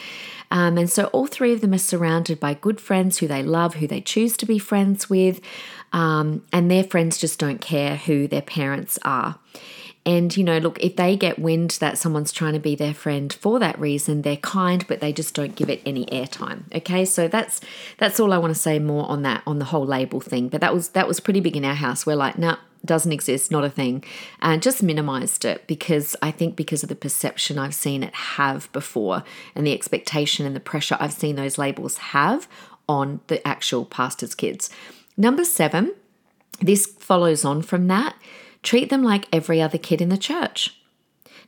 Um, 0.51 0.77
and 0.77 0.91
so 0.91 1.05
all 1.07 1.29
three 1.29 1.53
of 1.53 1.61
them 1.61 1.73
are 1.73 1.79
surrounded 1.79 2.41
by 2.41 2.55
good 2.55 2.81
friends 2.81 3.19
who 3.19 3.29
they 3.29 3.45
love, 3.45 3.75
who 3.75 3.87
they 3.87 4.01
choose 4.01 4.37
to 4.39 4.47
be 4.47 4.59
friends 4.59 5.09
with, 5.09 5.41
um, 5.93 6.43
and 6.53 6.69
their 6.69 6.83
friends 6.83 7.19
just 7.19 7.39
don't 7.39 7.61
care 7.61 7.97
who 7.97 8.27
their 8.27 8.43
parents 8.43 8.99
are. 9.05 9.39
And, 10.07 10.35
you 10.35 10.43
know, 10.43 10.59
look, 10.59 10.83
if 10.83 10.97
they 10.97 11.15
get 11.15 11.39
wind 11.39 11.73
that 11.81 11.99
someone's 11.99 12.33
trying 12.33 12.55
to 12.55 12.59
be 12.59 12.75
their 12.75 12.95
friend 12.95 13.31
for 13.33 13.59
that 13.59 13.79
reason, 13.79 14.23
they're 14.23 14.39
kind, 14.39 14.87
but 14.89 15.01
they 15.01 15.13
just 15.13 15.35
don't 15.35 15.55
give 15.55 15.69
it 15.69 15.83
any 15.85 16.07
airtime. 16.07 16.63
Okay, 16.75 17.05
so 17.05 17.29
that's 17.29 17.61
that's 17.99 18.19
all 18.19 18.33
I 18.33 18.39
want 18.39 18.55
to 18.55 18.61
say 18.61 18.79
more 18.79 19.07
on 19.11 19.23
that, 19.23 19.43
on 19.47 19.59
the 19.59 19.67
whole 19.67 19.85
label 19.85 20.21
thing. 20.21 20.49
But 20.49 20.63
that 20.63 20.73
was 20.73 20.91
that 20.91 21.07
was 21.07 21.21
pretty 21.21 21.41
big 21.41 21.57
in 21.57 21.67
our 21.67 21.75
house. 21.75 22.07
We're 22.07 22.17
like, 22.17 22.39
nah, 22.39 22.57
doesn't 22.83 23.13
exist, 23.13 23.51
not 23.51 23.63
a 23.63 23.69
thing, 23.69 24.03
and 24.41 24.63
just 24.63 24.83
minimized 24.83 25.45
it 25.45 25.67
because 25.67 26.17
I 26.23 26.31
think 26.31 26.57
because 26.57 26.83
of 26.83 26.89
the 26.89 26.95
perception 26.95 27.59
I've 27.59 27.75
seen 27.75 28.03
it 28.03 28.15
have 28.15 28.73
before 28.73 29.23
and 29.55 29.67
the 29.67 29.75
expectation 29.75 30.47
and 30.47 30.57
the 30.57 30.61
pressure 30.61 30.97
I've 30.99 31.13
seen 31.13 31.37
those 31.37 31.59
labels 31.59 31.99
have 31.99 32.49
on 32.89 33.21
the 33.27 33.47
actual 33.47 33.85
pastor's 33.85 34.35
kids. 34.35 34.71
Number 35.17 35.45
seven, 35.45 35.95
this 36.61 36.87
follows 36.87 37.45
on 37.45 37.61
from 37.61 37.87
that 37.89 38.15
Treat 38.63 38.91
them 38.91 39.03
like 39.03 39.29
every 39.33 39.61
other 39.61 39.79
kid 39.79 40.01
in 40.01 40.09
the 40.09 40.19
church. 40.19 40.77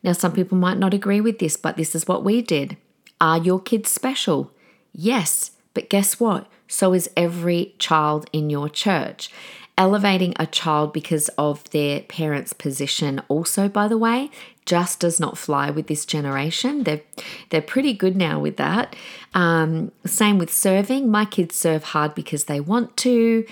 Now, 0.02 0.12
some 0.12 0.32
people 0.32 0.58
might 0.58 0.78
not 0.78 0.94
agree 0.94 1.20
with 1.20 1.38
this, 1.38 1.56
but 1.56 1.76
this 1.76 1.94
is 1.94 2.08
what 2.08 2.24
we 2.24 2.42
did. 2.42 2.76
Are 3.20 3.38
your 3.38 3.60
kids 3.60 3.90
special? 3.90 4.52
Yes, 4.92 5.52
but 5.74 5.88
guess 5.88 6.18
what? 6.18 6.48
So 6.66 6.92
is 6.92 7.10
every 7.16 7.74
child 7.78 8.28
in 8.32 8.50
your 8.50 8.68
church. 8.68 9.30
Elevating 9.78 10.34
a 10.38 10.46
child 10.46 10.92
because 10.92 11.28
of 11.38 11.68
their 11.70 12.00
parents' 12.00 12.52
position, 12.52 13.22
also, 13.28 13.68
by 13.68 13.88
the 13.88 13.96
way, 13.96 14.30
just 14.66 15.00
does 15.00 15.18
not 15.18 15.38
fly 15.38 15.70
with 15.70 15.86
this 15.86 16.04
generation. 16.04 16.84
They're 16.84 17.00
they're 17.50 17.62
pretty 17.62 17.92
good 17.94 18.16
now 18.16 18.38
with 18.38 18.58
that. 18.58 18.94
Um, 19.34 19.90
same 20.04 20.38
with 20.38 20.52
serving. 20.52 21.10
My 21.10 21.24
kids 21.24 21.56
serve 21.56 21.84
hard 21.84 22.14
because 22.14 22.44
they 22.44 22.60
want 22.60 22.96
to. 22.98 23.46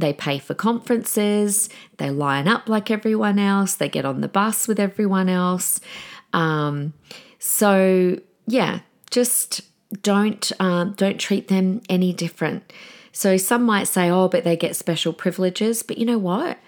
They 0.00 0.12
pay 0.12 0.38
for 0.38 0.54
conferences, 0.54 1.68
they 1.98 2.10
line 2.10 2.48
up 2.48 2.68
like 2.68 2.90
everyone 2.90 3.38
else, 3.38 3.74
they 3.74 3.88
get 3.88 4.04
on 4.04 4.20
the 4.20 4.28
bus 4.28 4.66
with 4.66 4.80
everyone 4.80 5.28
else. 5.28 5.80
Um, 6.32 6.92
so 7.38 8.18
yeah, 8.46 8.80
just 9.10 9.62
don't 10.02 10.50
um, 10.60 10.94
don't 10.94 11.18
treat 11.18 11.48
them 11.48 11.82
any 11.88 12.12
different. 12.12 12.72
So 13.12 13.36
some 13.36 13.64
might 13.64 13.88
say, 13.88 14.10
"Oh, 14.10 14.28
but 14.28 14.44
they 14.44 14.56
get 14.56 14.76
special 14.76 15.12
privileges." 15.12 15.82
But 15.82 15.98
you 15.98 16.06
know 16.06 16.18
what? 16.18 16.58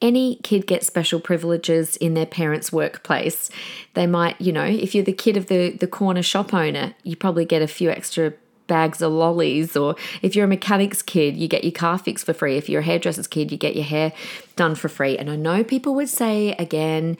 Any 0.00 0.36
kid 0.42 0.66
gets 0.66 0.86
special 0.86 1.20
privileges 1.20 1.96
in 1.96 2.14
their 2.14 2.26
parents' 2.26 2.72
workplace. 2.72 3.50
They 3.94 4.06
might, 4.06 4.40
you 4.40 4.52
know, 4.52 4.64
if 4.64 4.94
you're 4.94 5.04
the 5.04 5.12
kid 5.12 5.36
of 5.36 5.46
the 5.46 5.70
the 5.70 5.86
corner 5.86 6.22
shop 6.22 6.54
owner, 6.54 6.94
you 7.02 7.16
probably 7.16 7.44
get 7.44 7.62
a 7.62 7.68
few 7.68 7.90
extra 7.90 8.32
bags 8.72 9.02
of 9.02 9.12
lollies, 9.12 9.76
or 9.76 9.94
if 10.22 10.34
you're 10.34 10.46
a 10.46 10.48
mechanic's 10.48 11.02
kid, 11.02 11.36
you 11.36 11.46
get 11.46 11.62
your 11.62 11.72
car 11.72 11.98
fixed 11.98 12.24
for 12.24 12.32
free. 12.32 12.56
If 12.56 12.70
you're 12.70 12.80
a 12.80 12.84
hairdresser's 12.84 13.26
kid, 13.26 13.52
you 13.52 13.58
get 13.58 13.76
your 13.76 13.84
hair 13.84 14.14
done 14.56 14.76
for 14.76 14.88
free. 14.88 15.18
And 15.18 15.28
I 15.28 15.36
know 15.36 15.62
people 15.62 15.94
would 15.96 16.08
say 16.08 16.52
again, 16.52 17.18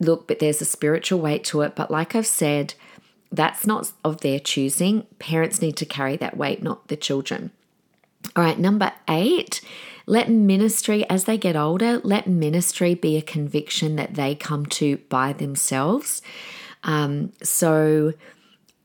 look, 0.00 0.26
but 0.26 0.40
there's 0.40 0.60
a 0.60 0.64
spiritual 0.64 1.20
weight 1.20 1.44
to 1.44 1.60
it. 1.60 1.76
But 1.76 1.92
like 1.92 2.16
I've 2.16 2.26
said, 2.26 2.74
that's 3.30 3.64
not 3.64 3.92
of 4.04 4.22
their 4.22 4.40
choosing. 4.40 5.06
Parents 5.20 5.62
need 5.62 5.76
to 5.76 5.86
carry 5.86 6.16
that 6.16 6.36
weight, 6.36 6.64
not 6.64 6.88
the 6.88 6.96
children. 6.96 7.52
All 8.34 8.42
right, 8.42 8.58
number 8.58 8.90
eight, 9.08 9.60
let 10.04 10.28
ministry, 10.28 11.08
as 11.08 11.26
they 11.26 11.38
get 11.38 11.54
older, 11.54 12.00
let 12.02 12.26
ministry 12.26 12.96
be 12.96 13.16
a 13.16 13.22
conviction 13.22 13.94
that 13.94 14.14
they 14.14 14.34
come 14.34 14.66
to 14.66 14.96
by 15.08 15.32
themselves. 15.32 16.22
Um, 16.82 17.32
so, 17.40 18.14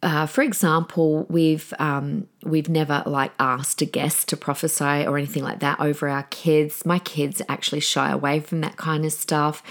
uh, 0.03 0.25
for 0.25 0.41
example, 0.41 1.25
we've 1.29 1.73
um, 1.79 2.27
we've 2.43 2.67
never 2.67 3.03
like 3.05 3.31
asked 3.39 3.81
a 3.81 3.85
guest 3.85 4.27
to 4.29 4.37
prophesy 4.37 5.05
or 5.05 5.17
anything 5.17 5.43
like 5.43 5.59
that 5.61 5.79
over 5.79 6.09
our 6.09 6.23
kids. 6.23 6.85
My 6.85 6.99
kids 6.99 7.41
actually 7.47 7.79
shy 7.79 8.11
away 8.11 8.41
from 8.41 8.59
that 8.61 8.75
kind 8.75 9.05
of 9.05 9.13
stuff. 9.13 9.63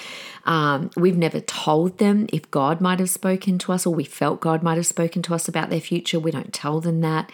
Um, 0.45 0.90
we've 0.97 1.18
never 1.18 1.40
told 1.40 1.99
them 1.99 2.29
if 2.33 2.51
God 2.51 2.81
might 2.81 2.99
have 2.99 3.11
spoken 3.11 3.59
to 3.59 3.73
us 3.73 3.85
or 3.85 3.95
we 3.95 4.05
felt 4.05 4.40
God 4.40 4.62
might 4.62 4.79
have 4.79 4.87
spoken 4.87 5.21
to 5.23 5.35
us 5.35 5.49
about 5.49 5.68
their 5.68 5.83
future. 5.83 6.18
We 6.18 6.31
don't 6.31 6.55
tell 6.55 6.81
them 6.81 7.03
that. 7.03 7.31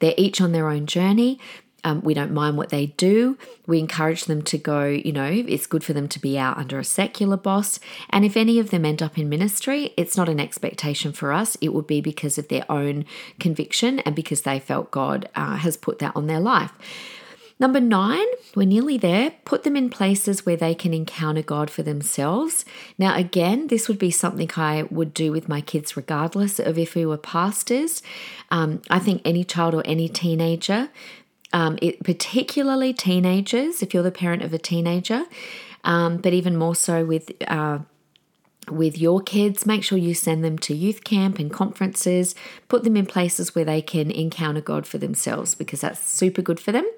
They're 0.00 0.14
each 0.16 0.40
on 0.40 0.50
their 0.50 0.68
own 0.68 0.86
journey. 0.86 1.38
Um, 1.84 2.02
we 2.02 2.14
don't 2.14 2.32
mind 2.32 2.56
what 2.56 2.70
they 2.70 2.86
do. 2.86 3.38
We 3.66 3.78
encourage 3.78 4.24
them 4.24 4.42
to 4.42 4.58
go, 4.58 4.84
you 4.84 5.12
know, 5.12 5.26
it's 5.26 5.66
good 5.66 5.84
for 5.84 5.92
them 5.92 6.08
to 6.08 6.18
be 6.18 6.38
out 6.38 6.58
under 6.58 6.78
a 6.78 6.84
secular 6.84 7.36
boss. 7.36 7.80
And 8.10 8.24
if 8.24 8.36
any 8.36 8.58
of 8.58 8.70
them 8.70 8.84
end 8.84 9.02
up 9.02 9.18
in 9.18 9.28
ministry, 9.28 9.94
it's 9.96 10.16
not 10.16 10.28
an 10.28 10.40
expectation 10.40 11.12
for 11.12 11.32
us. 11.32 11.56
It 11.60 11.72
would 11.72 11.86
be 11.86 12.00
because 12.00 12.38
of 12.38 12.48
their 12.48 12.70
own 12.70 13.04
conviction 13.38 14.00
and 14.00 14.14
because 14.14 14.42
they 14.42 14.58
felt 14.58 14.90
God 14.90 15.28
uh, 15.34 15.56
has 15.56 15.76
put 15.76 15.98
that 16.00 16.14
on 16.14 16.26
their 16.26 16.40
life. 16.40 16.72
Number 17.60 17.78
nine, 17.78 18.26
we're 18.56 18.66
nearly 18.66 18.96
there. 18.96 19.32
Put 19.44 19.64
them 19.64 19.76
in 19.76 19.90
places 19.90 20.46
where 20.46 20.56
they 20.56 20.74
can 20.74 20.94
encounter 20.94 21.42
God 21.42 21.68
for 21.68 21.82
themselves. 21.82 22.64
Now, 22.96 23.14
again, 23.14 23.66
this 23.66 23.86
would 23.86 23.98
be 23.98 24.10
something 24.10 24.50
I 24.56 24.84
would 24.84 25.12
do 25.12 25.30
with 25.30 25.46
my 25.46 25.60
kids, 25.60 25.94
regardless 25.94 26.58
of 26.58 26.78
if 26.78 26.94
we 26.94 27.04
were 27.04 27.18
pastors. 27.18 28.02
Um, 28.50 28.80
I 28.88 28.98
think 28.98 29.20
any 29.26 29.44
child 29.44 29.74
or 29.74 29.82
any 29.86 30.08
teenager 30.08 30.88
um, 31.52 31.78
it, 31.82 32.02
particularly 32.04 32.92
teenagers, 32.92 33.82
if 33.82 33.92
you're 33.92 34.02
the 34.02 34.10
parent 34.10 34.42
of 34.42 34.52
a 34.52 34.58
teenager, 34.58 35.24
um, 35.84 36.18
but 36.18 36.32
even 36.32 36.56
more 36.56 36.74
so 36.74 37.04
with 37.04 37.32
uh, 37.48 37.80
with 38.68 38.98
your 38.98 39.20
kids, 39.20 39.66
make 39.66 39.82
sure 39.82 39.98
you 39.98 40.14
send 40.14 40.44
them 40.44 40.58
to 40.58 40.74
youth 40.74 41.02
camp 41.02 41.38
and 41.38 41.52
conferences. 41.52 42.34
Put 42.68 42.84
them 42.84 42.96
in 42.96 43.06
places 43.06 43.54
where 43.54 43.64
they 43.64 43.82
can 43.82 44.10
encounter 44.10 44.60
God 44.60 44.86
for 44.86 44.98
themselves 44.98 45.54
because 45.54 45.80
that's 45.80 46.00
super 46.00 46.42
good 46.42 46.60
for 46.60 46.70
them. 46.70 46.88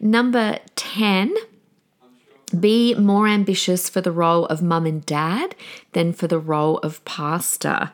Number 0.00 0.58
10, 0.76 1.34
be 2.58 2.94
more 2.94 3.28
ambitious 3.28 3.88
for 3.88 4.00
the 4.00 4.12
role 4.12 4.46
of 4.46 4.62
mum 4.62 4.86
and 4.86 5.04
dad 5.04 5.54
than 5.92 6.12
for 6.12 6.26
the 6.26 6.38
role 6.38 6.78
of 6.78 7.04
pastor. 7.04 7.92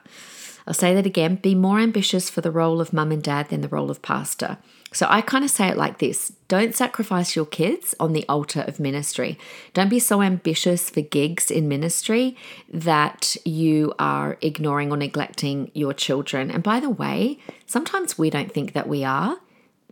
I'll 0.67 0.75
say 0.75 0.95
that 0.95 1.07
again 1.07 1.37
be 1.37 1.55
more 1.55 1.79
ambitious 1.79 2.29
for 2.29 2.41
the 2.41 2.51
role 2.51 2.81
of 2.81 2.93
mum 2.93 3.11
and 3.11 3.23
dad 3.23 3.49
than 3.49 3.63
the 3.63 3.69
role 3.69 3.91
of 3.91 4.03
pastor. 4.03 4.59
So 4.93 5.07
I 5.09 5.21
kind 5.21 5.45
of 5.45 5.51
say 5.51 5.69
it 5.69 5.77
like 5.77 5.99
this 5.99 6.33
don't 6.49 6.75
sacrifice 6.75 7.37
your 7.37 7.45
kids 7.45 7.95
on 8.01 8.15
the 8.15 8.25
altar 8.27 8.63
of 8.63 8.81
ministry. 8.81 9.39
Don't 9.75 9.91
be 9.91 9.99
so 9.99 10.23
ambitious 10.23 10.89
for 10.89 11.03
gigs 11.03 11.51
in 11.51 11.69
ministry 11.69 12.37
that 12.73 13.37
you 13.45 13.93
are 13.99 14.39
ignoring 14.41 14.91
or 14.91 14.97
neglecting 14.97 15.71
your 15.75 15.93
children. 15.93 16.51
And 16.51 16.63
by 16.63 16.81
the 16.81 16.89
way, 16.89 17.39
sometimes 17.67 18.17
we 18.17 18.31
don't 18.31 18.51
think 18.51 18.73
that 18.73 18.89
we 18.89 19.05
are, 19.05 19.37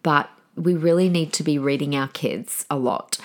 but 0.02 0.30
we 0.54 0.74
really 0.74 1.10
need 1.10 1.34
to 1.34 1.42
be 1.42 1.58
reading 1.58 1.94
our 1.94 2.08
kids 2.08 2.64
a 2.70 2.76
lot. 2.76 3.18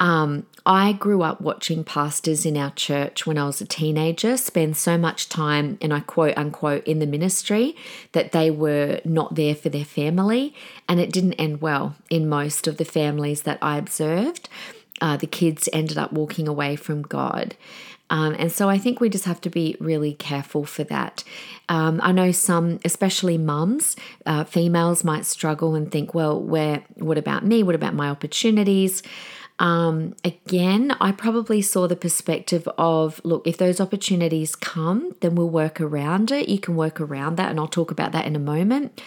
Um, 0.00 0.46
I 0.64 0.92
grew 0.92 1.22
up 1.22 1.40
watching 1.40 1.82
pastors 1.82 2.44
in 2.44 2.56
our 2.56 2.70
church 2.72 3.26
when 3.26 3.38
I 3.38 3.46
was 3.46 3.60
a 3.60 3.66
teenager 3.66 4.36
spend 4.36 4.76
so 4.76 4.98
much 4.98 5.28
time, 5.28 5.78
and 5.80 5.92
I 5.92 6.00
quote 6.00 6.36
unquote, 6.36 6.86
in 6.86 6.98
the 6.98 7.06
ministry 7.06 7.74
that 8.12 8.32
they 8.32 8.50
were 8.50 9.00
not 9.04 9.34
there 9.34 9.54
for 9.54 9.70
their 9.70 9.84
family. 9.84 10.54
And 10.88 11.00
it 11.00 11.12
didn't 11.12 11.34
end 11.34 11.60
well 11.60 11.96
in 12.10 12.28
most 12.28 12.66
of 12.66 12.76
the 12.76 12.84
families 12.84 13.42
that 13.42 13.58
I 13.62 13.78
observed. 13.78 14.48
Uh, 15.00 15.16
the 15.16 15.26
kids 15.26 15.68
ended 15.72 15.96
up 15.96 16.12
walking 16.12 16.48
away 16.48 16.76
from 16.76 17.02
God. 17.02 17.56
Um, 18.10 18.34
and 18.38 18.50
so 18.50 18.68
I 18.70 18.78
think 18.78 19.00
we 19.00 19.08
just 19.10 19.26
have 19.26 19.40
to 19.42 19.50
be 19.50 19.76
really 19.80 20.14
careful 20.14 20.64
for 20.64 20.82
that. 20.84 21.24
Um, 21.68 22.00
I 22.02 22.12
know 22.12 22.32
some, 22.32 22.80
especially 22.84 23.36
mums, 23.36 23.96
uh, 24.24 24.44
females 24.44 25.04
might 25.04 25.26
struggle 25.26 25.74
and 25.74 25.92
think, 25.92 26.14
well, 26.14 26.40
where, 26.40 26.82
what 26.94 27.18
about 27.18 27.44
me? 27.44 27.62
What 27.62 27.74
about 27.74 27.94
my 27.94 28.08
opportunities? 28.08 29.02
Um, 29.58 30.14
again, 30.22 30.96
I 31.00 31.10
probably 31.10 31.62
saw 31.62 31.88
the 31.88 31.96
perspective 31.96 32.68
of 32.78 33.20
look, 33.24 33.46
if 33.46 33.56
those 33.56 33.80
opportunities 33.80 34.54
come, 34.54 35.16
then 35.20 35.34
we'll 35.34 35.50
work 35.50 35.80
around 35.80 36.30
it. 36.30 36.48
You 36.48 36.60
can 36.60 36.76
work 36.76 37.00
around 37.00 37.36
that, 37.36 37.50
and 37.50 37.58
I'll 37.58 37.66
talk 37.66 37.90
about 37.90 38.12
that 38.12 38.26
in 38.26 38.36
a 38.36 38.40
moment. 38.40 39.00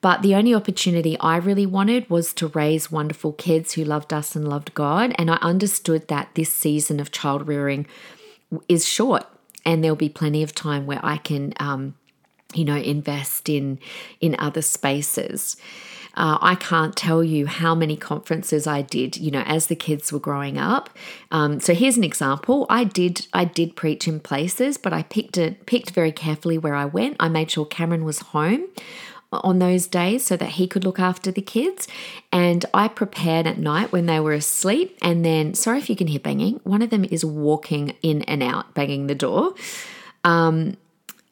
But 0.00 0.22
the 0.22 0.34
only 0.34 0.52
opportunity 0.52 1.16
I 1.20 1.36
really 1.36 1.66
wanted 1.66 2.10
was 2.10 2.34
to 2.34 2.48
raise 2.48 2.90
wonderful 2.90 3.32
kids 3.34 3.74
who 3.74 3.84
loved 3.84 4.12
us 4.12 4.34
and 4.34 4.48
loved 4.48 4.74
God. 4.74 5.14
And 5.16 5.30
I 5.30 5.36
understood 5.36 6.08
that 6.08 6.30
this 6.34 6.52
season 6.52 6.98
of 6.98 7.12
child 7.12 7.46
rearing 7.46 7.86
is 8.68 8.86
short, 8.88 9.24
and 9.64 9.84
there'll 9.84 9.94
be 9.94 10.08
plenty 10.08 10.42
of 10.42 10.52
time 10.52 10.84
where 10.86 11.00
I 11.04 11.18
can, 11.18 11.54
um, 11.60 11.94
you 12.54 12.64
know, 12.64 12.76
invest 12.76 13.48
in 13.48 13.78
in 14.20 14.34
other 14.40 14.62
spaces. 14.62 15.56
Uh, 16.14 16.38
I 16.40 16.54
can't 16.54 16.94
tell 16.94 17.24
you 17.24 17.46
how 17.46 17.74
many 17.74 17.96
conferences 17.96 18.66
I 18.66 18.82
did, 18.82 19.16
you 19.16 19.30
know, 19.30 19.42
as 19.46 19.66
the 19.66 19.76
kids 19.76 20.12
were 20.12 20.18
growing 20.18 20.58
up. 20.58 20.90
Um, 21.30 21.60
so 21.60 21.74
here's 21.74 21.96
an 21.96 22.04
example. 22.04 22.66
I 22.68 22.84
did 22.84 23.26
I 23.32 23.44
did 23.44 23.76
preach 23.76 24.06
in 24.06 24.20
places, 24.20 24.76
but 24.76 24.92
I 24.92 25.02
picked 25.02 25.38
it 25.38 25.66
picked 25.66 25.90
very 25.90 26.12
carefully 26.12 26.58
where 26.58 26.74
I 26.74 26.84
went. 26.84 27.16
I 27.18 27.28
made 27.28 27.50
sure 27.50 27.66
Cameron 27.66 28.04
was 28.04 28.18
home 28.18 28.66
on 29.32 29.58
those 29.58 29.86
days 29.86 30.24
so 30.24 30.36
that 30.36 30.50
he 30.50 30.66
could 30.66 30.84
look 30.84 31.00
after 31.00 31.30
the 31.30 31.40
kids. 31.42 31.88
And 32.30 32.64
I 32.74 32.88
prepared 32.88 33.46
at 33.46 33.58
night 33.58 33.92
when 33.92 34.06
they 34.06 34.20
were 34.20 34.34
asleep. 34.34 34.98
And 35.00 35.24
then, 35.24 35.54
sorry 35.54 35.78
if 35.78 35.88
you 35.88 35.96
can 35.96 36.06
hear 36.06 36.20
banging, 36.20 36.60
one 36.64 36.82
of 36.82 36.90
them 36.90 37.04
is 37.04 37.24
walking 37.24 37.96
in 38.02 38.22
and 38.22 38.42
out, 38.42 38.74
banging 38.74 39.06
the 39.06 39.14
door. 39.14 39.54
Um, 40.24 40.76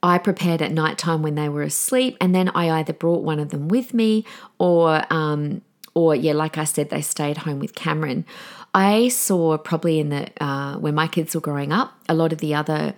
I 0.03 0.19
prepared 0.19 0.63
at 0.63 0.73
night 0.73 0.97
time 0.97 1.23
when 1.23 1.35
they 1.35 1.49
were 1.49 1.63
asleep, 1.63 2.17
and 2.21 2.35
then 2.35 2.49
I 2.51 2.71
either 2.71 2.93
brought 2.93 3.23
one 3.23 3.39
of 3.39 3.51
them 3.51 3.69
with 3.69 3.93
me, 3.93 4.25
or 4.59 5.05
um, 5.11 5.63
or 5.95 6.15
yeah, 6.15 6.33
like 6.33 6.57
I 6.57 6.65
said, 6.65 6.91
they 6.91 7.03
stayed 7.03 7.39
home 7.39 7.59
with 7.59 7.75
Cameron. 7.75 8.25
I 8.75 9.09
saw 9.09 9.59
probably 9.59 9.99
in 9.99 10.11
the 10.11 10.31
uh, 10.43 10.77
when 10.79 10.95
my 10.95 11.07
kids 11.07 11.35
were 11.35 11.41
growing 11.41 11.73
up, 11.73 11.93
a 12.09 12.15
lot 12.15 12.33
of 12.33 12.39
the 12.39 12.55
other 12.55 12.95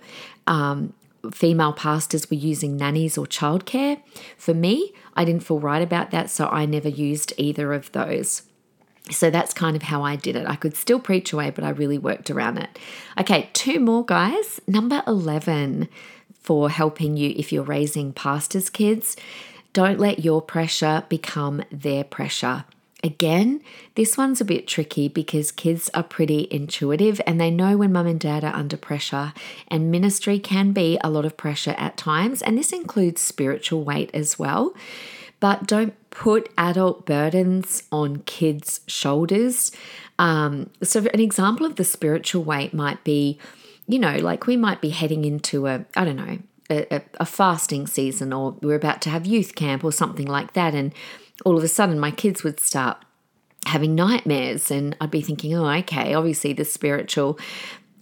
um, 0.47 0.93
female 1.31 1.73
pastors 1.73 2.29
were 2.29 2.37
using 2.37 2.77
nannies 2.77 3.17
or 3.17 3.25
childcare. 3.25 4.01
For 4.37 4.53
me, 4.53 4.93
I 5.15 5.25
didn't 5.25 5.43
feel 5.43 5.59
right 5.59 5.81
about 5.81 6.11
that, 6.11 6.29
so 6.29 6.47
I 6.47 6.65
never 6.65 6.89
used 6.89 7.33
either 7.37 7.73
of 7.73 7.91
those. 7.91 8.43
So 9.11 9.29
that's 9.29 9.53
kind 9.53 9.75
of 9.75 9.83
how 9.83 10.03
I 10.03 10.15
did 10.15 10.37
it. 10.37 10.47
I 10.47 10.55
could 10.55 10.77
still 10.77 10.99
preach 10.99 11.33
away, 11.33 11.49
but 11.49 11.65
I 11.65 11.69
really 11.69 11.97
worked 11.97 12.29
around 12.29 12.57
it. 12.57 12.79
Okay, 13.19 13.49
two 13.51 13.79
more 13.81 14.05
guys. 14.05 14.61
Number 14.65 15.03
11 15.05 15.89
for 16.43 16.69
helping 16.69 17.17
you 17.17 17.33
if 17.35 17.51
you're 17.51 17.63
raising 17.63 18.13
pastors' 18.13 18.69
kids. 18.69 19.15
Don't 19.71 19.99
let 19.99 20.23
your 20.23 20.41
pressure 20.41 21.03
become 21.09 21.63
their 21.71 22.03
pressure. 22.03 22.65
Again, 23.03 23.61
this 23.95 24.17
one's 24.17 24.39
a 24.39 24.45
bit 24.45 24.65
tricky 24.65 25.09
because 25.09 25.51
kids 25.51 25.89
are 25.93 26.03
pretty 26.03 26.47
intuitive 26.49 27.19
and 27.27 27.39
they 27.39 27.51
know 27.51 27.75
when 27.75 27.91
mum 27.91 28.07
and 28.07 28.19
dad 28.19 28.45
are 28.45 28.55
under 28.55 28.77
pressure, 28.77 29.33
and 29.67 29.91
ministry 29.91 30.39
can 30.39 30.71
be 30.71 30.97
a 31.03 31.09
lot 31.09 31.25
of 31.25 31.35
pressure 31.35 31.75
at 31.77 31.97
times, 31.97 32.41
and 32.41 32.57
this 32.57 32.71
includes 32.71 33.19
spiritual 33.19 33.83
weight 33.83 34.09
as 34.13 34.39
well. 34.39 34.73
But 35.41 35.67
don't 35.67 35.93
put 36.11 36.49
adult 36.57 37.05
burdens 37.05 37.83
on 37.91 38.19
kids' 38.19 38.79
shoulders. 38.87 39.73
Um, 40.17 40.69
so, 40.81 40.99
an 41.13 41.19
example 41.19 41.65
of 41.65 41.75
the 41.75 41.83
spiritual 41.83 42.45
weight 42.45 42.73
might 42.73 43.03
be 43.03 43.37
you 43.87 43.99
know, 43.99 44.17
like 44.17 44.47
we 44.47 44.57
might 44.57 44.81
be 44.81 44.89
heading 44.89 45.25
into 45.25 45.67
a, 45.67 45.85
I 45.95 46.05
don't 46.05 46.15
know, 46.15 46.39
a, 46.69 47.01
a, 47.19 47.25
fasting 47.25 47.87
season 47.87 48.33
or 48.33 48.53
we're 48.61 48.75
about 48.75 49.01
to 49.03 49.09
have 49.09 49.25
youth 49.25 49.53
camp 49.55 49.83
or 49.83 49.91
something 49.91 50.25
like 50.25 50.53
that. 50.53 50.73
And 50.73 50.93
all 51.45 51.57
of 51.57 51.63
a 51.63 51.67
sudden 51.67 51.99
my 51.99 52.11
kids 52.11 52.43
would 52.43 52.59
start 52.59 52.97
having 53.65 53.95
nightmares 53.95 54.71
and 54.71 54.95
I'd 54.99 55.11
be 55.11 55.21
thinking, 55.21 55.53
oh, 55.53 55.67
okay, 55.67 56.13
obviously 56.13 56.53
the 56.53 56.65
spiritual 56.65 57.37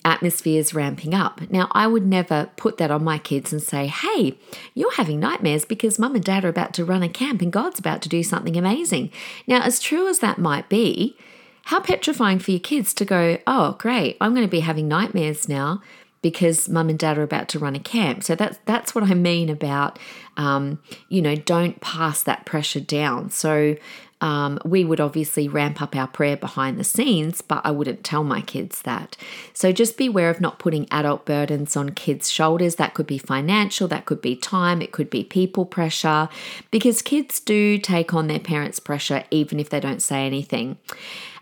atmosphere 0.04 0.60
is 0.60 0.74
ramping 0.74 1.14
up. 1.14 1.42
Now, 1.52 1.68
I 1.72 1.86
would 1.86 2.06
never 2.06 2.50
put 2.56 2.78
that 2.78 2.90
on 2.90 3.04
my 3.04 3.20
kids 3.20 3.54
and 3.54 3.62
say, 3.62 3.88
hey, 3.88 4.38
you're 4.74 4.96
having 4.96 5.20
nightmares 5.20 5.66
because 5.66 6.00
mum 6.00 6.16
and 6.16 6.24
dad 6.24 6.44
are 6.44 6.50
about 6.50 6.74
to 6.76 6.86
run 6.86 7.04
a 7.04 7.10
camp 7.10 7.42
and 7.42 7.54
God's 7.54 7.80
about 7.80 8.02
to 8.04 8.10
do 8.10 8.24
something 8.24 8.58
amazing. 8.58 9.12
Now, 9.46 9.62
as 9.62 9.80
true 9.80 10.08
as 10.08 10.20
that 10.20 10.40
might 10.40 10.70
be, 10.70 11.18
how 11.64 11.80
petrifying 11.80 12.40
for 12.40 12.52
your 12.52 12.60
kids 12.60 12.94
to 12.96 13.06
go, 13.06 13.38
oh, 13.48 13.76
great, 13.78 14.18
I'm 14.20 14.34
going 14.34 14.46
to 14.46 14.52
be 14.52 14.62
having 14.62 14.88
nightmares 14.88 15.48
now 15.48 15.82
because 16.22 16.70
mum 16.70 16.90
and 16.90 17.00
dad 17.00 17.18
are 17.18 17.24
about 17.24 17.50
to 17.50 17.60
run 17.60 17.76
a 17.76 17.80
camp. 17.80 18.24
So 18.24 18.36
that's 18.36 18.60
that's 18.66 18.94
what 18.94 19.04
I 19.04 19.14
mean 19.14 19.50
about, 19.50 19.98
um, 20.38 20.80
you 21.10 21.22
know, 21.22 21.36
don't 21.36 21.82
pass 21.82 22.24
that 22.24 22.46
pressure 22.46 22.80
down. 22.80 23.32
So 23.32 23.76
um, 24.22 24.60
we 24.64 24.86
would 24.86 25.00
obviously 25.00 25.48
ramp 25.48 25.82
up 25.82 25.96
our 25.96 26.06
prayer 26.06 26.38
behind 26.38 26.80
the 26.80 26.84
scenes, 26.84 27.42
but 27.42 27.62
I 27.66 27.72
wouldn't 27.72 28.04
tell 28.04 28.24
my 28.24 28.42
kids 28.42 28.84
that. 28.84 29.18
So 29.54 29.72
just 29.72 29.98
beware 29.98 30.30
of 30.30 30.40
not 30.40 30.60
putting 30.60 30.88
adult 30.92 31.26
burdens 31.26 31.76
on 31.76 31.90
kids' 31.90 32.32
shoulders. 32.32 32.76
That 32.76 32.94
could 32.94 33.08
be 33.08 33.18
financial, 33.18 33.88
that 33.88 34.06
could 34.06 34.22
be 34.22 34.36
time, 34.36 34.80
it 34.82 34.92
could 34.92 35.10
be 35.10 35.24
people 35.24 35.66
pressure, 35.66 36.30
because 36.70 37.02
kids 37.02 37.40
do 37.40 37.80
take 37.80 38.14
on 38.14 38.28
their 38.28 38.40
parents' 38.40 38.80
pressure 38.80 39.24
even 39.32 39.60
if 39.60 39.72
they 39.72 39.80
don't 39.80 40.04
say 40.04 40.28
anything. 40.28 40.78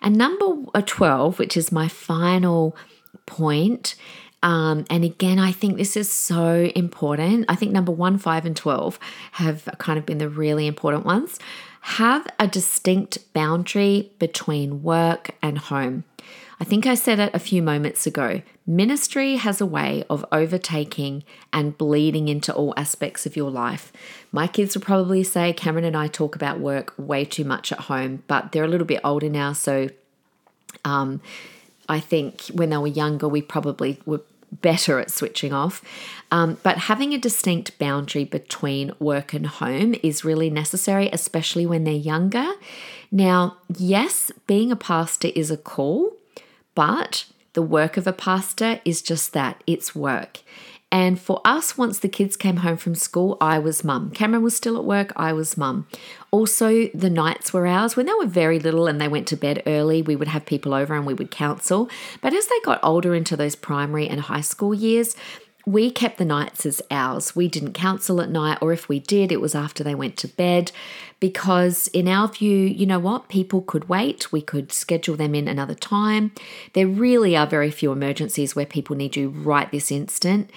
And 0.01 0.15
number 0.15 0.45
uh, 0.73 0.81
12, 0.85 1.39
which 1.39 1.57
is 1.57 1.71
my 1.71 1.87
final 1.87 2.75
point, 3.25 3.95
um, 4.41 4.85
and 4.89 5.03
again, 5.03 5.37
I 5.39 5.51
think 5.51 5.77
this 5.77 5.97
is 5.97 6.09
so 6.09 6.71
important. 6.75 7.45
I 7.49 7.55
think 7.55 7.71
number 7.71 7.91
one, 7.91 8.17
five, 8.17 8.45
and 8.45 8.55
12 8.55 8.99
have 9.33 9.67
kind 9.79 9.99
of 9.99 10.05
been 10.05 10.17
the 10.17 10.29
really 10.29 10.65
important 10.67 11.05
ones. 11.05 11.39
Have 11.81 12.27
a 12.39 12.47
distinct 12.47 13.33
boundary 13.33 14.11
between 14.19 14.83
work 14.83 15.31
and 15.41 15.57
home. 15.57 16.05
I 16.61 16.65
think 16.65 16.85
I 16.85 16.95
said 16.95 17.19
it 17.19 17.33
a 17.33 17.39
few 17.39 17.61
moments 17.61 18.05
ago. 18.05 18.41
Ministry 18.67 19.37
has 19.37 19.61
a 19.61 19.65
way 19.65 20.03
of 20.09 20.25
overtaking 20.31 21.23
and 21.53 21.77
bleeding 21.77 22.27
into 22.27 22.53
all 22.53 22.73
aspects 22.75 23.25
of 23.25 23.37
your 23.37 23.49
life. 23.49 23.93
My 24.31 24.45
kids 24.45 24.75
will 24.75 24.83
probably 24.83 25.23
say 25.23 25.53
Cameron 25.53 25.85
and 25.85 25.95
I 25.95 26.07
talk 26.07 26.35
about 26.35 26.59
work 26.59 26.93
way 26.97 27.23
too 27.23 27.45
much 27.45 27.71
at 27.71 27.79
home, 27.81 28.23
but 28.27 28.51
they're 28.51 28.65
a 28.65 28.67
little 28.67 28.85
bit 28.85 28.99
older 29.03 29.29
now, 29.29 29.53
so 29.53 29.89
um, 30.83 31.21
I 31.87 31.99
think 31.99 32.43
when 32.53 32.69
they 32.69 32.77
were 32.77 32.87
younger, 32.87 33.27
we 33.27 33.41
probably 33.41 33.99
were 34.05 34.21
better 34.51 34.99
at 34.99 35.11
switching 35.11 35.53
off. 35.53 35.81
Um, 36.31 36.57
but 36.63 36.77
having 36.77 37.13
a 37.13 37.17
distinct 37.17 37.77
boundary 37.79 38.25
between 38.25 38.91
work 38.99 39.33
and 39.33 39.47
home 39.47 39.95
is 40.03 40.25
really 40.25 40.49
necessary, 40.49 41.09
especially 41.11 41.65
when 41.65 41.83
they're 41.83 41.93
younger. 41.93 42.53
Now, 43.11 43.57
yes, 43.75 44.31
being 44.47 44.71
a 44.71 44.75
pastor 44.75 45.29
is 45.35 45.49
a 45.49 45.57
call, 45.57 46.13
but 46.75 47.25
the 47.53 47.61
work 47.61 47.97
of 47.97 48.05
a 48.05 48.13
pastor 48.13 48.79
is 48.85 49.01
just 49.01 49.33
that 49.33 49.63
it's 49.65 49.95
work. 49.95 50.41
And 50.91 51.19
for 51.19 51.39
us, 51.45 51.77
once 51.77 51.99
the 51.99 52.09
kids 52.09 52.35
came 52.35 52.57
home 52.57 52.77
from 52.77 52.95
school, 52.95 53.37
I 53.39 53.59
was 53.59 53.83
mum. 53.83 54.09
Cameron 54.11 54.43
was 54.43 54.55
still 54.55 54.75
at 54.75 54.85
work, 54.85 55.13
I 55.15 55.33
was 55.33 55.57
mum. 55.57 55.87
Also, 56.31 56.87
the 56.93 57.09
nights 57.09 57.51
were 57.51 57.65
ours. 57.65 57.95
When 57.95 58.05
they 58.05 58.13
were 58.13 58.27
very 58.27 58.59
little 58.59 58.87
and 58.87 59.01
they 59.01 59.07
went 59.07 59.27
to 59.27 59.35
bed 59.35 59.63
early, 59.65 60.01
we 60.01 60.15
would 60.15 60.27
have 60.27 60.45
people 60.45 60.73
over 60.73 60.93
and 60.93 61.05
we 61.05 61.13
would 61.13 61.31
counsel. 61.31 61.89
But 62.21 62.33
as 62.33 62.47
they 62.47 62.59
got 62.63 62.79
older 62.83 63.15
into 63.15 63.35
those 63.35 63.55
primary 63.55 64.07
and 64.07 64.21
high 64.21 64.41
school 64.41 64.73
years, 64.73 65.15
we 65.65 65.91
kept 65.91 66.17
the 66.17 66.25
nights 66.25 66.65
as 66.65 66.81
ours. 66.89 67.35
We 67.35 67.47
didn't 67.47 67.73
counsel 67.73 68.21
at 68.21 68.29
night, 68.29 68.57
or 68.61 68.73
if 68.73 68.89
we 68.89 68.99
did, 68.99 69.31
it 69.31 69.41
was 69.41 69.53
after 69.53 69.83
they 69.83 69.93
went 69.93 70.17
to 70.17 70.27
bed 70.27 70.71
because, 71.19 71.87
in 71.89 72.07
our 72.07 72.27
view, 72.27 72.57
you 72.57 72.85
know 72.85 72.97
what? 72.97 73.29
People 73.29 73.61
could 73.61 73.89
wait. 73.89 74.31
We 74.31 74.41
could 74.41 74.71
schedule 74.71 75.15
them 75.15 75.35
in 75.35 75.47
another 75.47 75.75
time. 75.75 76.31
There 76.73 76.87
really 76.87 77.35
are 77.35 77.45
very 77.45 77.71
few 77.71 77.91
emergencies 77.91 78.55
where 78.55 78.65
people 78.65 78.95
need 78.95 79.15
you 79.15 79.29
right 79.29 79.69
this 79.69 79.91
instant. 79.91 80.49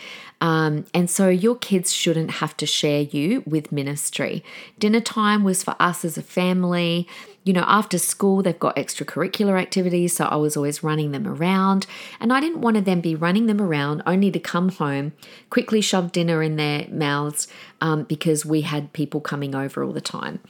Um, 0.43 0.87
and 0.93 1.09
so 1.09 1.29
your 1.29 1.55
kids 1.55 1.93
shouldn't 1.93 2.33
have 2.33 2.57
to 2.57 2.67
share 2.67 3.03
you 3.03 3.45
with 3.47 3.71
ministry. 3.71 4.45
Dinner 4.77 5.01
time 5.01 5.45
was 5.45 5.63
for 5.63 5.77
us 5.79 6.05
as 6.05 6.19
a 6.19 6.23
family. 6.23 7.07
You 7.45 7.53
know, 7.53 7.65
after 7.69 7.97
school, 7.97 8.43
they've 8.43 8.59
got 8.59 8.75
extracurricular 8.75 9.61
activities, 9.61 10.17
so 10.17 10.25
I 10.25 10.35
was 10.35 10.57
always 10.57 10.83
running 10.83 11.13
them 11.13 11.29
around. 11.29 11.87
And 12.19 12.33
I 12.33 12.41
didn't 12.41 12.61
want 12.61 12.75
to 12.75 12.83
then 12.83 13.01
be 13.01 13.15
running 13.15 13.47
them 13.47 13.61
around 13.61 14.03
only 14.05 14.33
to 14.33 14.41
come 14.41 14.71
home, 14.71 15.13
quickly 15.49 15.81
shove 15.81 16.11
dinner 16.11 16.43
in 16.43 16.57
their 16.57 16.89
mouths 16.89 17.47
um, 17.81 18.03
because 18.03 18.45
we 18.45 18.63
had 18.63 18.93
people 18.93 19.21
coming 19.21 19.55
over 19.55 19.85
all 19.85 19.93
the 19.93 20.01
time. 20.01 20.41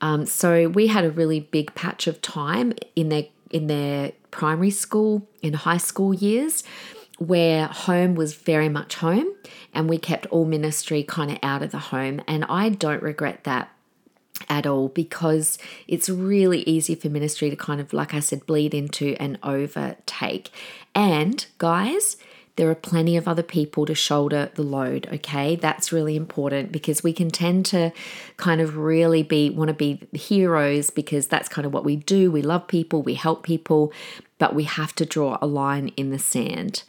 Um, 0.00 0.26
so 0.26 0.68
we 0.68 0.86
had 0.86 1.04
a 1.04 1.10
really 1.10 1.40
big 1.40 1.74
patch 1.74 2.06
of 2.06 2.22
time 2.22 2.72
in 2.94 3.08
their 3.08 3.24
in 3.50 3.66
their 3.66 4.12
primary 4.30 4.70
school, 4.70 5.26
in 5.42 5.54
high 5.54 5.76
school 5.76 6.14
years, 6.14 6.62
where 7.20 7.66
home 7.66 8.14
was 8.14 8.32
very 8.32 8.70
much 8.70 8.94
home 8.96 9.30
and 9.74 9.90
we 9.90 9.98
kept 9.98 10.24
all 10.26 10.46
ministry 10.46 11.02
kind 11.02 11.30
of 11.30 11.38
out 11.42 11.62
of 11.62 11.70
the 11.70 11.78
home. 11.78 12.22
And 12.26 12.46
I 12.46 12.70
don't 12.70 13.02
regret 13.02 13.44
that 13.44 13.70
at 14.48 14.66
all 14.66 14.88
because 14.88 15.58
it's 15.86 16.08
really 16.08 16.62
easy 16.62 16.94
for 16.94 17.10
ministry 17.10 17.50
to 17.50 17.56
kind 17.56 17.78
of, 17.78 17.92
like 17.92 18.14
I 18.14 18.20
said, 18.20 18.46
bleed 18.46 18.72
into 18.72 19.16
and 19.20 19.38
overtake. 19.42 20.50
And 20.94 21.44
guys, 21.58 22.16
there 22.56 22.68
are 22.70 22.74
plenty 22.74 23.16
of 23.16 23.26
other 23.26 23.42
people 23.42 23.86
to 23.86 23.94
shoulder 23.94 24.50
the 24.54 24.62
load, 24.62 25.08
okay? 25.12 25.56
That's 25.56 25.92
really 25.92 26.16
important 26.16 26.72
because 26.72 27.02
we 27.02 27.12
can 27.12 27.30
tend 27.30 27.66
to 27.66 27.92
kind 28.36 28.60
of 28.60 28.76
really 28.76 29.22
be 29.22 29.50
want 29.50 29.68
to 29.68 29.74
be 29.74 30.06
heroes 30.12 30.90
because 30.90 31.26
that's 31.26 31.48
kind 31.48 31.66
of 31.66 31.72
what 31.72 31.84
we 31.84 31.96
do. 31.96 32.30
We 32.30 32.42
love 32.42 32.66
people, 32.66 33.02
we 33.02 33.14
help 33.14 33.42
people, 33.42 33.92
but 34.38 34.54
we 34.54 34.64
have 34.64 34.94
to 34.96 35.06
draw 35.06 35.38
a 35.40 35.46
line 35.46 35.88
in 35.96 36.10
the 36.10 36.18
sand. 36.18 36.82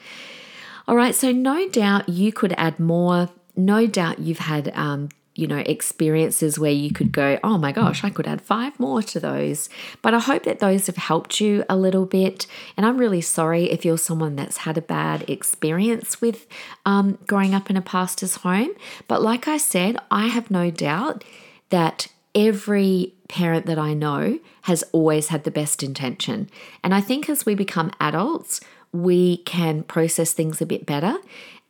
All 0.88 0.96
right, 0.96 1.16
so 1.16 1.32
no 1.32 1.70
doubt 1.70 2.10
you 2.10 2.34
could 2.34 2.54
add 2.58 2.80
more. 2.80 3.30
No 3.56 3.86
doubt 3.86 4.20
you've 4.20 4.40
had 4.40 4.72
um, 4.76 5.10
you 5.42 5.48
know, 5.48 5.64
experiences 5.66 6.60
where 6.60 6.72
you 6.72 6.92
could 6.92 7.12
go, 7.12 7.40
oh 7.44 7.58
my 7.58 7.72
gosh, 7.72 8.04
I 8.04 8.10
could 8.10 8.28
add 8.28 8.42
five 8.42 8.80
more 8.80 9.02
to 9.02 9.20
those. 9.20 9.68
But 10.02 10.14
I 10.14 10.20
hope 10.20 10.44
that 10.44 10.60
those 10.60 10.86
have 10.88 10.98
helped 10.98 11.42
you 11.42 11.66
a 11.68 11.76
little 11.76 12.06
bit. 12.06 12.46
And 12.78 12.86
I'm 12.86 12.98
really 12.98 13.22
sorry 13.22 13.72
if 13.72 13.84
you're 13.84 13.98
someone 13.98 14.36
that's 14.36 14.58
had 14.58 14.78
a 14.78 14.82
bad 14.82 15.28
experience 15.30 16.22
with 16.22 16.48
um, 16.86 17.18
growing 17.28 17.56
up 17.56 17.70
in 17.70 17.78
a 17.78 17.82
pastor's 17.82 18.36
home. 18.36 18.70
But 19.08 19.22
like 19.22 19.48
I 19.48 19.58
said, 19.58 19.98
I 20.12 20.28
have 20.28 20.52
no 20.52 20.70
doubt 20.70 21.24
that 21.70 22.08
every 22.36 23.14
parent 23.28 23.66
that 23.66 23.80
I 23.80 23.94
know 23.94 24.40
has 24.64 24.84
always 24.92 25.30
had 25.30 25.44
the 25.44 25.52
best 25.52 25.82
intention. 25.82 26.50
And 26.84 26.94
I 26.94 27.02
think 27.02 27.30
as 27.30 27.46
we 27.46 27.56
become 27.56 27.92
adults, 28.00 28.62
we 28.94 29.38
can 29.38 29.84
process 29.84 30.34
things 30.34 30.62
a 30.62 30.66
bit 30.66 30.86
better 30.86 31.18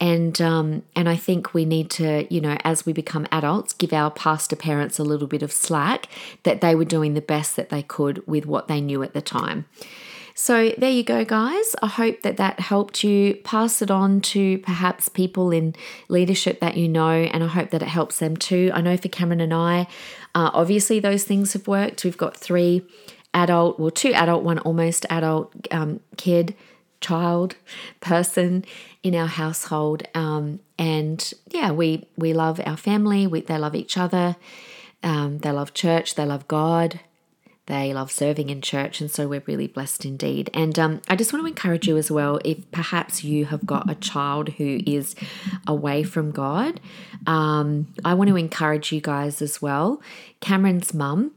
and 0.01 0.41
um, 0.41 0.81
and 0.95 1.07
I 1.07 1.15
think 1.15 1.53
we 1.53 1.63
need 1.63 1.91
to, 1.91 2.25
you 2.33 2.41
know, 2.41 2.57
as 2.63 2.87
we 2.87 2.91
become 2.91 3.27
adults, 3.31 3.71
give 3.71 3.93
our 3.93 4.09
pastor 4.09 4.55
parents 4.55 4.97
a 4.97 5.03
little 5.03 5.27
bit 5.27 5.43
of 5.43 5.51
slack 5.51 6.07
that 6.41 6.59
they 6.59 6.73
were 6.73 6.85
doing 6.85 7.13
the 7.13 7.21
best 7.21 7.55
that 7.55 7.69
they 7.69 7.83
could 7.83 8.25
with 8.27 8.47
what 8.47 8.67
they 8.67 8.81
knew 8.81 9.03
at 9.03 9.13
the 9.13 9.21
time. 9.21 9.65
So 10.33 10.73
there 10.75 10.89
you 10.89 11.03
go, 11.03 11.23
guys. 11.23 11.75
I 11.83 11.87
hope 11.87 12.23
that 12.23 12.37
that 12.37 12.59
helped 12.59 13.03
you. 13.03 13.35
Pass 13.43 13.83
it 13.83 13.91
on 13.91 14.21
to 14.21 14.57
perhaps 14.59 15.07
people 15.07 15.51
in 15.51 15.75
leadership 16.09 16.61
that 16.61 16.77
you 16.77 16.89
know, 16.89 17.11
and 17.11 17.43
I 17.43 17.47
hope 17.47 17.69
that 17.69 17.83
it 17.83 17.87
helps 17.87 18.17
them 18.17 18.35
too. 18.35 18.71
I 18.73 18.81
know 18.81 18.97
for 18.97 19.09
Cameron 19.09 19.39
and 19.39 19.53
I, 19.53 19.81
uh, 20.33 20.49
obviously 20.51 20.99
those 20.99 21.25
things 21.25 21.53
have 21.53 21.67
worked. 21.67 22.03
We've 22.03 22.17
got 22.17 22.35
three 22.35 22.81
adult, 23.35 23.79
well, 23.79 23.91
two 23.91 24.13
adult, 24.13 24.43
one 24.43 24.57
almost 24.59 25.05
adult 25.11 25.53
um, 25.69 25.99
kid 26.17 26.55
child 27.01 27.55
person 27.99 28.63
in 29.03 29.15
our 29.15 29.27
household 29.27 30.03
um, 30.13 30.59
and 30.77 31.33
yeah 31.47 31.71
we 31.71 32.07
we 32.15 32.33
love 32.33 32.61
our 32.65 32.77
family 32.77 33.27
we, 33.27 33.41
they 33.41 33.57
love 33.57 33.75
each 33.75 33.97
other 33.97 34.35
um, 35.03 35.39
they 35.39 35.51
love 35.51 35.73
church 35.73 36.15
they 36.15 36.25
love 36.25 36.47
god 36.47 36.99
they 37.67 37.93
love 37.93 38.11
serving 38.11 38.49
in 38.49 38.61
church 38.61 38.99
and 39.01 39.09
so 39.09 39.27
we're 39.27 39.43
really 39.45 39.67
blessed 39.67 40.03
indeed. 40.03 40.49
And 40.53 40.77
um, 40.77 41.01
i 41.07 41.15
just 41.15 41.33
want 41.33 41.43
to 41.43 41.47
encourage 41.47 41.87
you 41.87 41.97
as 41.97 42.11
well 42.11 42.39
if 42.45 42.69
perhaps 42.71 43.23
you 43.23 43.45
have 43.45 43.65
got 43.65 43.89
a 43.89 43.95
child 43.95 44.49
who 44.49 44.79
is 44.85 45.15
away 45.67 46.03
from 46.03 46.31
god 46.31 46.79
um, 47.27 47.87
i 48.05 48.13
want 48.13 48.29
to 48.29 48.35
encourage 48.35 48.91
you 48.91 49.01
guys 49.01 49.41
as 49.41 49.61
well. 49.61 50.01
Cameron's 50.39 50.93
mum 50.93 51.31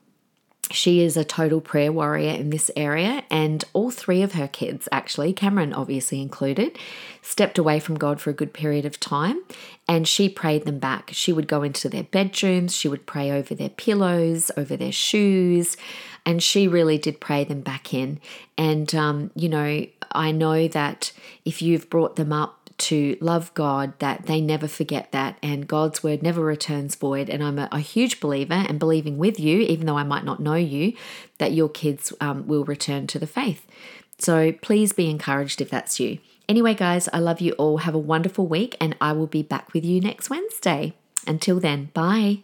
she 0.71 1.01
is 1.01 1.17
a 1.17 1.25
total 1.25 1.61
prayer 1.61 1.93
warrior 1.93 2.33
in 2.33 2.51
this 2.51 2.71
area, 2.77 3.25
and 3.31 3.65
all 3.73 3.91
three 3.91 4.23
of 4.23 4.33
her 4.33 4.49
kids, 4.49 4.89
actually, 4.93 5.33
Cameron 5.33 5.73
obviously 5.73 6.21
included, 6.21 6.79
stepped 7.23 7.59
away 7.59 7.81
from 7.81 7.97
God 7.97 8.21
for 8.21 8.31
a 8.31 8.35
good 8.35 8.53
period 8.53 8.85
of 8.85 9.01
time 9.01 9.43
and 9.89 10.09
she 10.09 10.29
prayed 10.29 10.65
them 10.65 10.79
back. 10.79 11.11
She 11.13 11.33
would 11.33 11.47
go 11.47 11.63
into 11.63 11.89
their 11.89 12.05
bedrooms, 12.05 12.75
she 12.75 12.89
would 12.89 13.07
pray 13.07 13.31
over 13.31 13.55
their 13.55 13.69
pillows, 13.69 14.51
over 14.57 14.77
their 14.77 14.93
shoes, 14.93 15.77
and 16.25 16.43
she 16.43 16.67
really 16.69 16.97
did 16.97 17.21
pray 17.21 17.45
them 17.45 17.61
back 17.61 17.93
in. 17.93 18.21
And, 18.57 18.95
um, 18.95 19.31
you 19.35 19.49
know, 19.49 19.87
I 20.13 20.33
know 20.33 20.69
that 20.69 21.13
if 21.45 21.61
you've 21.61 21.91
brought 21.91 22.17
them 22.17 22.33
up 22.33 22.64
to 22.77 23.17
love 23.21 23.53
God, 23.55 23.99
that 23.99 24.27
they 24.27 24.41
never 24.41 24.69
forget 24.69 25.13
that, 25.13 25.39
and 25.43 25.69
God's 25.69 26.03
word 26.03 26.23
never 26.23 26.43
returns 26.43 26.95
void. 26.95 27.31
And 27.31 27.43
I'm 27.43 27.59
a, 27.59 27.69
a 27.73 27.81
huge 27.81 28.21
believer 28.21 28.55
and 28.55 28.79
believing 28.79 29.19
with 29.19 29.39
you, 29.39 29.61
even 29.61 29.87
though 29.87 29.99
I 29.99 30.05
might 30.05 30.25
not 30.25 30.41
know 30.41 30.55
you, 30.55 30.95
that 31.39 31.53
your 31.53 31.69
kids 31.69 32.13
um, 32.21 32.47
will 32.47 32.65
return 32.65 33.07
to 33.09 33.19
the 33.19 33.27
faith. 33.27 33.67
So 34.19 34.53
please 34.53 34.93
be 34.93 35.11
encouraged 35.11 35.61
if 35.61 35.71
that's 35.71 35.99
you. 35.99 36.19
Anyway, 36.49 36.75
guys, 36.75 37.09
I 37.13 37.19
love 37.19 37.41
you 37.41 37.53
all. 37.53 37.79
Have 37.79 37.95
a 37.95 37.99
wonderful 37.99 38.47
week, 38.47 38.77
and 38.81 38.97
I 39.01 39.13
will 39.13 39.27
be 39.27 39.43
back 39.43 39.73
with 39.73 39.85
you 39.85 40.01
next 40.01 40.31
Wednesday. 40.31 40.95
Until 41.27 41.59
then, 41.59 41.91
bye. 41.95 42.43